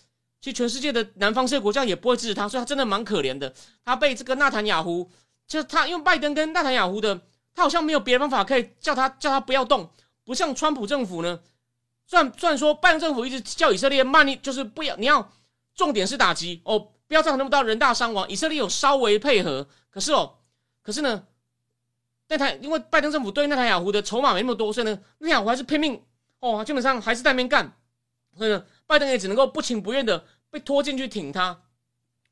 [0.40, 3.54] 其实全世界的南方这些国家也不会支持他，所以他真的蛮可怜的。
[3.84, 5.08] 他被这个纳坦雅胡，
[5.46, 7.20] 就是他，因为拜登跟纳坦雅胡的，
[7.54, 9.90] 他好像没有别的方法可以叫他叫他不要动，
[10.24, 11.38] 不像川普政府呢。
[12.06, 15.30] 虽然虽然说拜登政府一直叫以色列慢，就是不要，你要
[15.74, 16.88] 重点是打击哦。
[17.14, 18.28] 要造成那么大人大伤亡。
[18.28, 20.34] 以色列有稍微配合，可是哦，
[20.82, 21.24] 可是呢，
[22.28, 26.02] 那台因为拜登政府对那台雅虎的筹码没那么多，所以呢，那雅虎还是拼命
[26.40, 27.76] 哦，基本上还是在那边干。
[28.36, 31.60] 所以呢，拜登也只能够不情不愿的被拖进去挺他。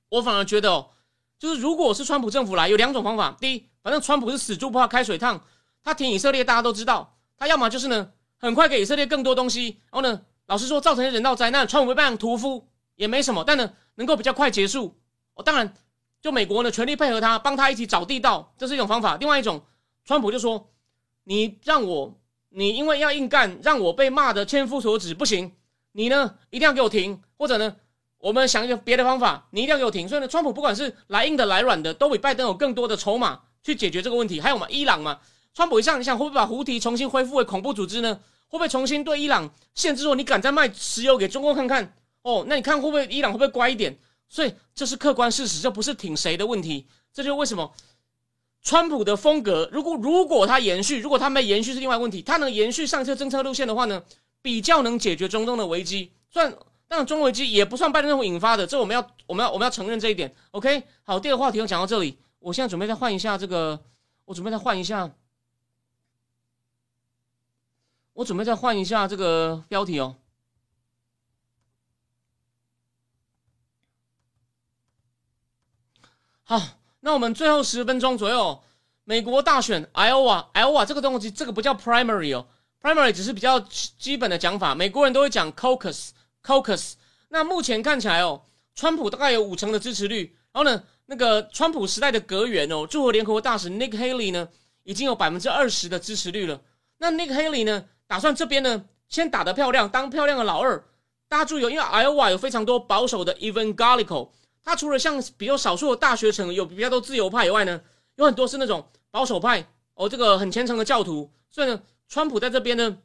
[0.08, 0.90] 我反而觉得哦，
[1.38, 3.36] 就是如果是川普政府来，有两种方法。
[3.40, 5.40] 第一，反正川普是死猪不怕开水烫，
[5.84, 14.96] 他挺以色列，大家都知道，他要么就是呢，很快给以色列更多东西，然后呢，老实说，造成人道灾难，川普被办屠夫也没什么，但呢，能够比较快结束。
[15.34, 15.74] 哦，当然，
[16.20, 19.16] 就美国呢，全力配合他，帮他一起找地道，这是一种方法。
[19.16, 19.62] 另外一种，
[20.04, 20.70] 川普就说，
[21.24, 22.18] 你让我，
[22.50, 25.52] 你因为要硬干，让我被骂的千夫所指，不行，
[25.92, 27.76] 你呢，一定要给我停，或者呢。
[28.18, 30.08] 我们想一个别的方法，你一定要给我停。
[30.08, 34.40] 所以呢，川普不管是来硬的来软的，都比拜登有更多的筹码去解决这个问题。
[34.40, 35.18] 还有嘛，伊朗嘛，
[35.52, 38.14] 川普一上，你想会不会把胡提重新恢复为恐怖组织呢？
[38.46, 41.96] 会不会重新对伊朗限制说你敢再卖石油给中国看看？
[42.22, 43.96] 哦，那你看会不会伊朗会不会乖一点？
[44.28, 46.86] 所以这是客观事实，这不是挺谁的问题。
[47.12, 47.72] 这就是为什么
[48.62, 52.22] 川普的风格，如果如果他延续，如果他没延续是另外问题。
[52.22, 54.02] 他能延续上车政策路线的话呢，
[54.40, 56.12] 比较能解决中东的危机。
[56.30, 56.54] 算。
[56.88, 60.30] 但中危机也不算拜登政府引发的，这我们要我们要我们要承认这一点。
[60.50, 63.82] OK，好，第二个话题我讲到这里，我现在准备再换一下这个，
[64.26, 65.10] 我准备再换一下，
[68.12, 70.16] 我准备再换一下这个标题哦。
[76.52, 76.60] 好，
[77.00, 78.60] 那我们最后十分钟左右，
[79.04, 82.46] 美国大选，Iowa，Iowa 这个东西，这个不叫 primary 哦
[82.82, 86.10] ，primary 只是比较基本的讲法，美国人都会讲 caucus。
[86.44, 86.92] Caucus，
[87.30, 88.42] 那目前看起来哦，
[88.74, 90.36] 川普大概有五成的支持率。
[90.52, 94.46] 然后呢，那个川普时代的阁员哦，驻俄联合国大使 Nick Haley 呢，
[94.82, 96.60] 已经有百分之二十的支持率了。
[96.98, 100.84] 那 Nick Haley 呢，打算这边呢，先打得漂亮，当漂亮的老二。
[101.30, 104.28] 大家注意哦，因为 Iowa 有非常多保守的 Evangelical，
[104.62, 107.80] 他除了像比较少数的大学城有比较多自由派以外呢，
[108.16, 111.30] 有很多是那种保守派哦，这个很虔诚的教徒。
[111.50, 112.98] 所以呢，川普在这边呢，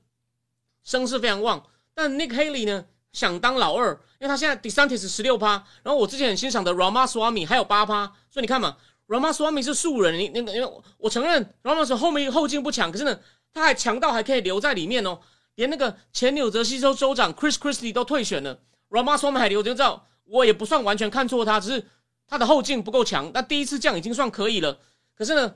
[0.83, 1.65] 声势非常旺。
[1.93, 2.85] 但 Nick Haley 呢？
[3.13, 8.77] 想当老二，因为他现在 DeSantis 十六趴，然后我之前很欣赏的 Ramaswamy 还有八趴，所以你看嘛
[9.07, 13.19] ，Ramaswamy 是素人，你那个因为我承认 Ramaswamy 后面后劲不强，可是呢，
[13.51, 15.19] 他还强到还可以留在里面哦，
[15.55, 18.59] 连那个前纽泽西州州长 Chris Christie 都退选了
[18.91, 21.85] ，Ramaswamy 还留着，知道我也不算完全看错他，只是
[22.27, 24.77] 他的后劲不够强，那第一次降已经算可以了，
[25.15, 25.55] 可是呢，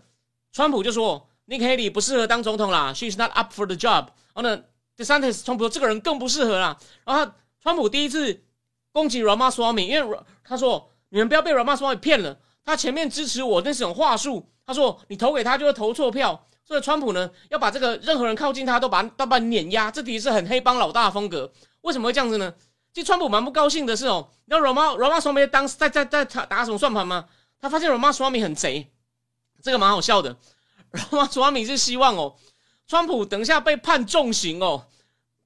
[0.51, 4.63] 川普就说 Nick Haley 不适合当总统啦，She's not up for the job，然后呢
[4.97, 7.31] ，DeSantis 川普说这个人更不适合啦，然后。
[7.63, 8.41] 川普第一次
[8.91, 14.49] 攻击 Ramaswamy，因为他说你们不要被 Ramaswamy 骗了，他前面支持我那是种话术。
[14.65, 21.53] 他说你投给他就会投错票，所以川普呢要把这个任何人靠近他都把他都把碾压，这的确是很黑帮老大的风格。
[21.81, 22.51] 为什么会这样子呢？
[22.93, 27.25] 其实川普蛮不高兴的是哦，你知道 Ram Ramaswamy 当时在在在打什么算盘吗？
[27.59, 28.91] 他发现 Ramaswamy 很贼，
[29.61, 30.35] 这个蛮好笑的。
[30.91, 32.35] Ramaswamy 是希望哦，
[32.87, 34.87] 川普等一下被判重刑哦。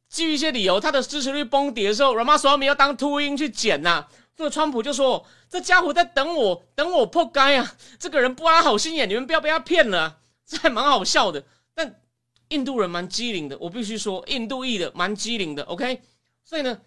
[0.08, 4.08] 基于一些理由，他的支持率崩跌的时候，Ramaswamy 要当秃鹰去捡呐。
[4.36, 7.76] 这个川普就说：“这家伙在等我，等我破街啊！
[7.98, 11.44] 这个人不安好心眼，你们不要被他骗了。”这还蛮好笑的。
[11.74, 12.02] 但
[12.50, 15.64] 印度人蛮机灵的，我必须说，印度裔的蛮机灵的。
[15.64, 16.02] OK，
[16.44, 16.78] 所以呢，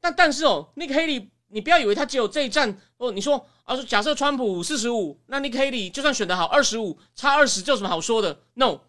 [0.00, 3.12] 但但是哦，Nick Haley，你不要以为他只有这一战哦。
[3.12, 8.80] 你说啊，说假设川普四十五，那 Nick Haley 就算选得好二十五，差二十，这有什么好说的？No，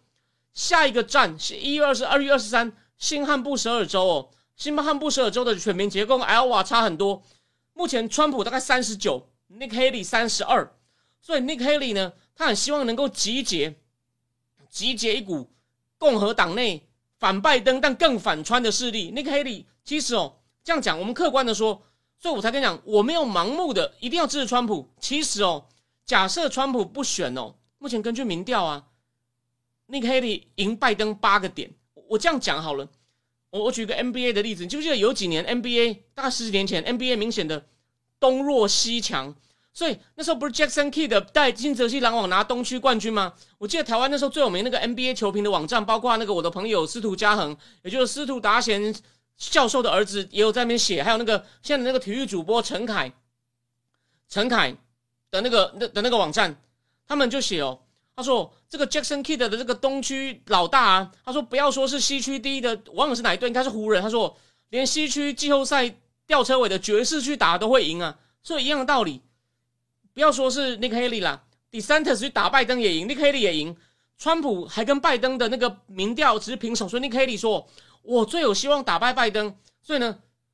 [0.54, 2.72] 下一个战是一月二十二月二十三。
[2.98, 7.20] 新罕布什尔州哦，新罕布什尔州的选民结构跟 L 瓦差很多。
[7.74, 10.72] 目前川普大概三十九，Nick Haley 三十二，
[11.20, 13.74] 所以 Nick Haley 呢，他很希望能够集结
[14.70, 15.50] 集结一股
[15.98, 16.86] 共和党内
[17.18, 19.10] 反拜登但更反川的势力。
[19.10, 21.82] Nick Haley 其实哦，这样讲，我们客观的说，
[22.18, 24.88] 所以我才跟你讲，我没有盲目的一定要支持川普。
[25.00, 25.66] 其实哦，
[26.04, 28.84] 假设川普不选哦，目前根据民调啊
[29.88, 31.72] ，Nick Haley 赢拜登八个点。
[32.08, 32.88] 我这样讲好了，
[33.50, 37.66] 我我举个 NBA 的例子，你记不记得有几年 NBA 大概十几年前 NBA 明显的
[38.20, 39.34] 东弱西强，
[39.72, 43.32] 所以那时候不是 Jackson Kidd 带金泽西篮网拿东区冠军吗？
[43.58, 48.94] 我记得台湾那时候最有名那个 NBA 球评的网站，包括那个我的朋友司徒嘉恒，也就是司徒达贤
[49.36, 53.12] 教授的儿子，也有在那边写，还有那个现在的那个体育主播陈凯，
[54.28, 54.76] 陈凯
[55.30, 56.56] 的那个那的那个网站，
[57.06, 57.78] 他们就写哦。
[58.14, 64.02] 他说：“这个 Jackson Kidd 的这个东区老大啊，他说不要说是西区第一的，忘了是哪一队，应该是湖人。
[64.02, 64.36] 他说
[64.68, 65.94] 连西区季后赛
[66.26, 69.22] 吊车尾的爵士去打都会赢啊，所以一样的道理，
[70.12, 73.74] 不要说是 Nick Haley 啦，DeSantis 去打拜登也赢，Nick Haley 也赢，
[74.18, 77.66] 川普还跟拜登的那个民调只是平手，所以 Nick Haley 说
[78.02, 80.06] 我最有希望打败拜登，所以呢，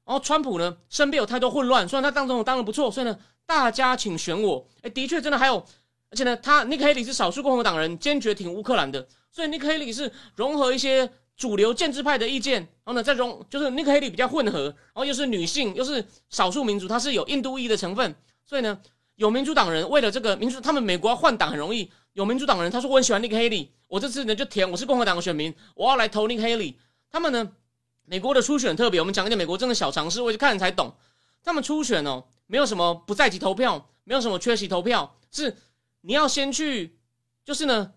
[0.05, 5.65] 然后川普呢身边有太多混乱，虽然他当总统当的不错，所以呢，大家请选我，哎，的确真的还有。”
[6.11, 18.15] 而且呢，他 Nick Haley 是少数共和党人，坚决挺乌克兰的，所以 Nick Haley 是融合一些主流建制派的意见，然后呢再融，就是 Nick Haley 比较混合，然后又是女性，又是少数民族，他是有印度裔的成分，
[18.47, 18.81] 所以呢，
[19.17, 21.91] 有民主党人为了这个民主，他们美国要换党很容易。
[22.15, 26.75] 有民主党人他说我很喜欢 Nick Haley，我这次呢就填我是共和党的选民，我要来投 Nick Haley。
[27.11, 27.51] 他们呢，
[28.05, 30.95] 美国的初选特别，我们讲一点美国真的小常识，我就看了才懂。
[31.43, 35.57] 他们初选哦，没有什么不在籍投票，没有什么缺席投票，是
[36.03, 36.99] 你要先去，
[37.45, 37.93] 就是呢，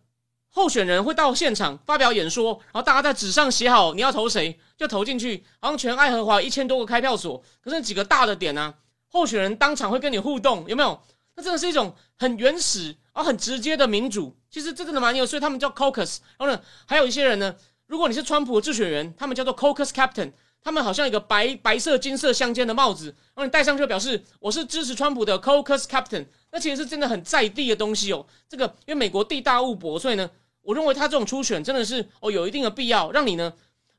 [0.49, 5.43] 候选人会到现场发表演说，然后大家在纸上写好你要投谁就投进去。
[5.59, 8.73] 好像全爱荷华一千多个开票所，可是几个大的点呢，
[9.09, 11.01] 候选人当场会跟你互动，有没有？
[11.35, 12.95] 那真的是一种很原始。
[13.13, 16.19] 啊，很直接的民主，其实这真的蛮有，所以他们叫 caucus。
[16.37, 17.53] 然后呢，还有一些人呢，
[17.91, 20.31] 如果你是川普的选员，他们叫做 caucus captain，
[20.63, 26.25] 他们好像一个白白色金色相间的帽子，然后你戴上去表示我是支持川普的 caucus captain。
[26.53, 28.25] 那其实是真的很在地的东西哦。
[28.47, 30.29] 这个因为美国地大物博，所以呢，
[30.61, 33.51] 我认为他这种初选真的是哦有一定的必要，让你呢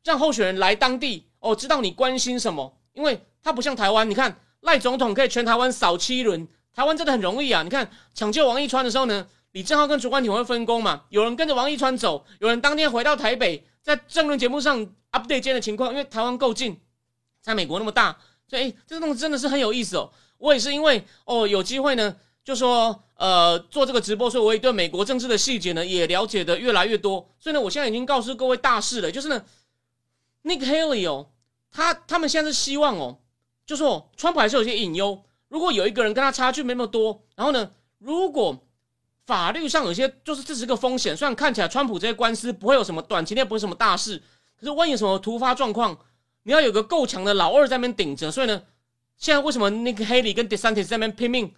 [0.05, 6.49] 让候选人来当地哦知道你关心什么，因为他不像台湾，你看赖总统可以全台湾扫七轮。
[6.74, 7.62] 台湾真的很容易啊！
[7.62, 11.03] 你看抢救王一川的时候呢，李正浩跟主管庭会分工嘛？
[11.11, 15.91] 有人跟着王一川走，有人当天回到台北，在政论节目上 update 间的情况。
[15.91, 16.80] 因为台湾够近，
[17.41, 18.16] 在美国那么大，
[18.49, 20.11] 所以这个东西真的是很有意思哦。
[20.39, 27.28] 我也是因为哦有机会呢，就说呃做这个直播，所以我也对美国政治的细节呢也了解的越来越多。
[27.39, 29.45] 所以呢，我现在已经告诉各位大事了，就是呢
[30.45, 31.28] ，Nick Haley 哦，
[31.70, 33.18] 他他们现在是希望哦，
[33.64, 35.22] 就说川普还是有些隐忧。
[35.49, 38.59] 如果有一个人跟他差距没那么多，然后呢，如果
[39.26, 44.20] 法律上有些就是这是个风险，虽然看起来川普这些官司不会有什么短期内不会什么大事，
[44.58, 45.96] 可是万一什么突发状况，
[46.42, 48.30] 你要有个够强的老二在那边顶着。
[48.30, 48.62] 所以呢，
[49.16, 51.54] 现在为什么那个 Haley 跟 DeSantis 在那边拼命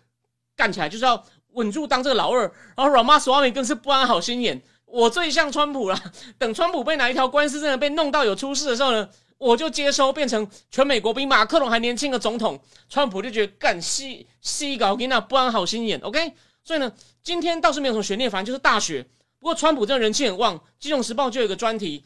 [0.55, 2.43] 干起来，就是要稳住当这个老二。
[2.77, 5.99] 然后 Ramaswamy 更是不安好心眼，我最像川普了。
[6.37, 9.09] 等川普被哪一条官司真的被弄到有出事的时候呢？
[9.37, 12.59] 我就接收，变成全美国比马克龙还年轻的总统，
[12.89, 16.33] 川普就觉得干西西搞给那不安好心眼，OK？
[16.65, 16.93] 所以呢，
[17.23, 19.07] 今天倒是没有什么悬念，反正就是大雪。
[19.39, 22.05] 不过川普这人气很旺，《金融时报》就有个专题，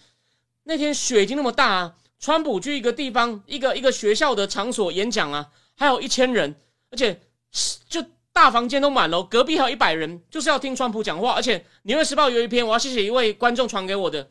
[0.64, 6.56] 那天雪已经那么大啊，川普去一个地方，一个一个学校的场所演讲啊，还有一千人，
[6.90, 7.20] 而且
[7.88, 11.32] 就大房间都满了，隔壁还有一百人，就是要听川普讲话。
[11.32, 14.28] 而且《纽约时报》有一篇，我要谢谢一位观众传给我的，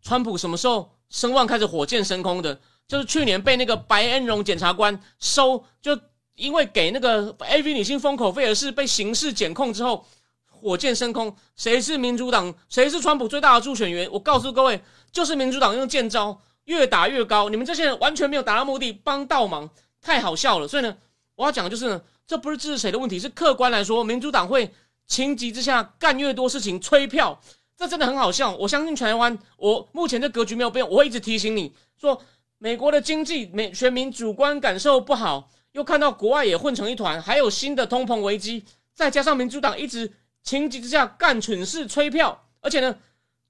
[0.00, 0.92] 川普什么时候？
[1.10, 5.94] 声望开始火箭升空的，就是去年被那个白恩荣检察官收，就
[6.34, 10.04] 因为给那个 AV 女性封口费的事被刑事检控之后，
[10.46, 11.34] 火箭升空。
[11.56, 12.54] 谁是民主党？
[12.68, 14.08] 谁是川普最大的助选员？
[14.12, 14.80] 我告诉各位，
[15.10, 17.48] 就是民主党用剑招，越打越高。
[17.48, 19.68] 你们这些人完全没有达到目的，帮倒忙，
[20.00, 20.66] 太好笑了。
[20.66, 20.96] 所以呢，
[21.34, 24.72] 我要讲的就是呢，这不是支持谁的问题，是客观来说，民主党会
[25.06, 27.40] 情急之下干越多事情，催票。
[27.76, 32.22] 这真的很好笑，我相信台湾，我目前的格局没有变，我会一直提醒你说，
[32.58, 38.64] 美国的经济美全民主观感受不好，又看到国外也混成一团，还有新的通膨危机，
[38.94, 40.12] 再加上民主党一直
[40.42, 42.96] 情急之下干蠢事催票，而且呢，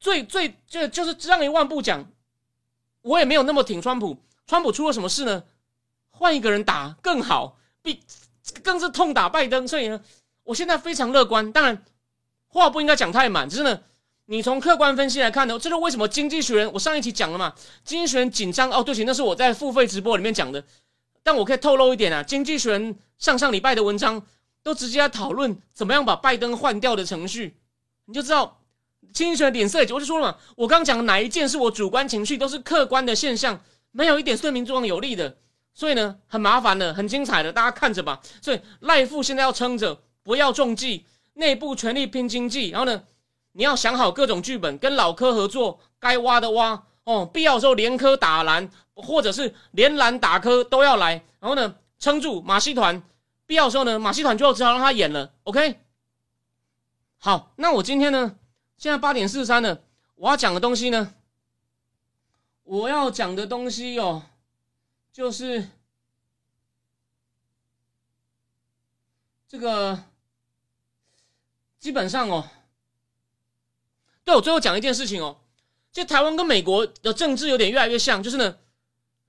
[0.00, 2.10] 最最就就是让一万步讲，
[3.02, 4.16] 我也没有那么挺川普，
[4.46, 5.44] 川普出了什么事呢？
[6.10, 8.00] 换一个人打更好，比
[8.62, 10.00] 更是痛打拜登，所以呢，
[10.44, 11.52] 我现在非常乐观。
[11.52, 11.84] 当然，
[12.46, 13.80] 话不应该讲太满，只是呢。
[14.26, 17.52] 你从客观分析来看呢，这是为什么《经济学人》我上一期讲了嘛，
[17.84, 20.64] 《经济学人》紧张哦，对不起，那是我在付费直播里面讲的，
[21.22, 24.22] 但我可以透露一点啊，《经济学人》上上礼拜的文章
[24.62, 27.56] 都直接在讨论怎么样把拜登换掉的程序，
[28.06, 28.60] 你就知道
[29.12, 33.60] 《经济学人》脸色，我就说了嘛，我刚讲哪一件是我主观情绪，都是客观的现象，
[33.90, 35.36] 没有一点对民主党有利的，
[35.74, 38.20] 所以呢，很麻烦的，很精彩的，大家看着吧。
[38.40, 43.02] 所以赖富现在要撑着，不要中计，内部全力拼经济，然后呢？
[43.54, 48.70] 你要想好各种剧本，跟老科合作，该挖的挖哦，必要时候连科打蓝，
[49.02, 51.22] 或者是连蓝打科都要来。
[51.40, 53.02] 然后呢，撑住马戏团，
[53.46, 55.34] 必要时候呢，马戏团就只好让他演了。
[55.42, 55.80] OK，
[57.18, 58.36] 好，那我今天呢，
[58.78, 59.82] 现在八点四十三了，
[60.14, 61.14] 我要讲的东西呢，
[62.62, 64.22] 我要讲的东西哦，
[65.12, 65.68] 就是
[69.48, 70.04] 这个，
[71.78, 72.48] 基本上哦。
[74.24, 75.40] 对我最后讲一件事情哦，
[75.90, 78.56] 就台湾跟美国的政治有点越来越像，就是呢，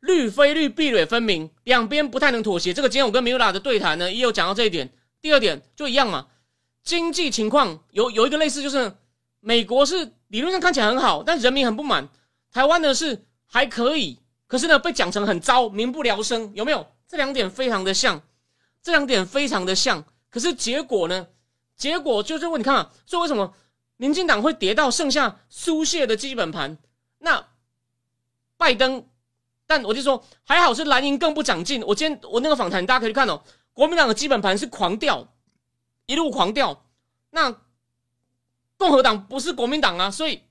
[0.03, 2.73] 绿非绿，壁垒分明，两边不太能妥协。
[2.73, 4.91] 这个今天我跟米拉的对谈呢，也有讲到这一点。
[5.21, 6.27] 第二点就一样嘛，
[6.83, 8.93] 经济情况有有一个类似，就是
[9.39, 12.05] 美国是理论上看起来很好，但人民很不满；
[12.51, 16.51] 台湾呢是还可以，可是呢被讲成很糟，民不聊生。
[16.53, 16.85] 有没有？
[17.07, 18.21] 这两点非常的像，
[18.81, 20.03] 这两点非常的像。
[20.29, 21.27] 可是结果呢？
[21.77, 23.53] 结果就是问你看啊，说为什么？
[23.95, 26.77] 民进党会跌到剩下苏谢的基本盘，
[27.19, 27.47] 那
[28.57, 29.07] 拜登，
[29.73, 31.81] 但我就说还好是蓝营更不长进。
[31.81, 33.41] 我今天我那个访谈大家可以看哦，
[33.73, 35.27] 国民党的基本盘是狂掉，
[36.05, 36.85] 一路狂掉。
[37.31, 37.51] 那
[38.77, 40.43] 共和党不是国民党啊，所以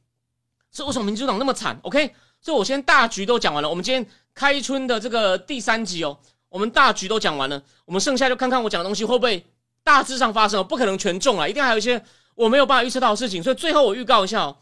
[0.72, 3.70] 是为什么民主党那么惨？OK，所以我先大局都讲完了。
[3.70, 4.04] 我们今天
[4.34, 6.18] 开春的这个第三集哦，
[6.48, 9.46] 我们大局都讲完了，我们剩下就看看我讲的东西会不会
[9.84, 12.04] 大致上发生，不可能全中啊，一定还有一些
[12.34, 13.40] 我没有办法预测到的事情。
[13.40, 14.56] 所以最后我预告一下哦，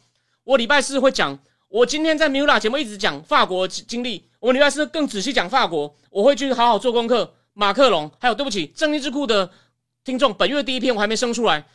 [0.45, 1.39] 我礼拜四会讲。
[1.71, 7.35] 我今天在 Mula 节目一直讲法国经历，我礼拜四更仔细讲法国，我会去好好做功课。
[7.53, 9.51] 马克龙，还有对不起，正义智库的
[10.03, 11.67] 听众，本月第一篇我还没生出来，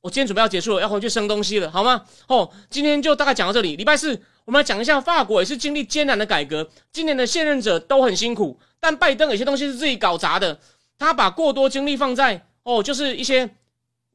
[0.00, 2.04] 我今天准备要结束了，要回去生东西了，好吗？
[2.28, 3.76] 哦，今天就大概讲到这里。
[3.76, 10.58] 礼拜四我们来讲一下法国也是经历艰难的改革，今年的现任者都很辛苦，但拜登有些东西是自己搞砸的，
[10.96, 13.50] 他把过多精力放在哦，就是一些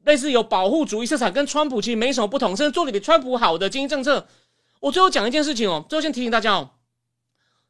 [0.04, 4.26] 类似有保护主义色彩，跟川普其实没什么不同，甚至做的比川普好的经济政策。
[4.80, 6.70] 我最后讲一件事情哦，最后先提醒大家哦，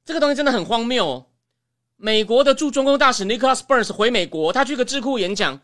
[0.05, 1.27] 这个东西真的很荒谬。
[1.97, 5.61] 美国的驻中共大使 Nicholas Burns 回美国，他去个智库演讲，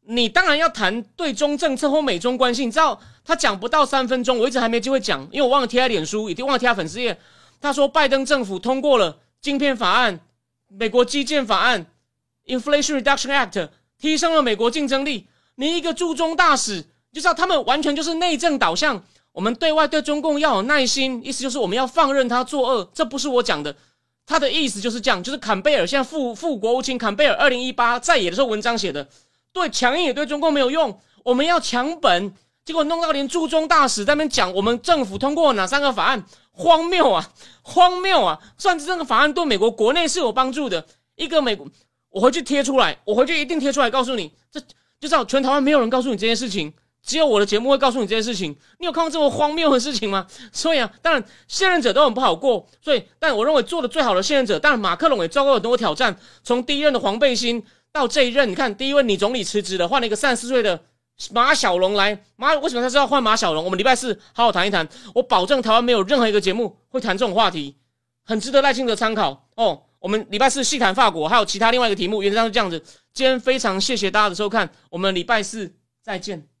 [0.00, 2.64] 你当然要谈对中政策或美中关系。
[2.66, 7.16] 你知道他讲不到三分钟，我一直还没机会讲，因为我忘了贴在脸书，也忘了贴在粉丝页。
[7.60, 10.18] 他说拜登政府通过了晶片法案、
[10.66, 11.86] 美国基建法案、
[12.46, 13.68] Inflation Reduction Act，
[14.00, 15.28] 提升了美国竞争力。
[15.54, 16.82] 你一个驻中大使，
[17.12, 19.04] 就知道他们完全就是内政导向。
[19.32, 22.90] 我们对外对中共要有耐心，意思就是我们要放任他作恶。
[22.92, 23.74] 这不是我讲的，
[24.26, 25.22] 他的意思就是这样。
[25.22, 29.08] 就是坎贝尔现在副副国务卿坎贝尔二零一八在野的时候文章写的，
[29.52, 30.98] 对强硬也对中共没有用。
[31.24, 37.30] 我们要强本，结果弄到连驻中大使在那边讲我们政府通过哪三个法案，荒谬啊，
[37.62, 38.38] 荒谬啊！
[38.58, 40.84] 算是这个法案对美国国内是有帮助的。
[41.14, 41.66] 一个美国，
[42.10, 44.66] 我回去贴出来，我回去一定贴出来告诉你，这就
[45.00, 46.72] 知道全台湾没有人告诉你这件事情。
[47.04, 48.56] 只有我的节目会告诉你这件事情。
[48.78, 50.26] 你有看过这么荒谬的事情吗？
[50.52, 52.66] 所以啊，当然现任者都很不好过。
[52.80, 56.16] 所以，但我认为做的最好的现任者，当然马克龙也遭过很多挑战。
[56.44, 60.80] 从第一任的黄背心到这一任，你看第一位女总理辞职了，换了一个三十四岁的
[61.32, 62.22] 马小龙来。
[62.36, 63.64] 马为什么他是要换马小龙？
[63.64, 64.88] 我们礼拜四好好谈一谈。
[65.14, 67.76] 我保证台湾没有任何一个节目会谈这种话题，
[68.24, 69.82] 很值得赖清德参考哦。
[69.98, 72.82] 我们礼拜四细谈法国，还有其他另外一个题目，原则上是这样子。
[73.12, 75.72] 今天非常谢谢大家的收看，我们礼拜四
[76.02, 76.51] 再见。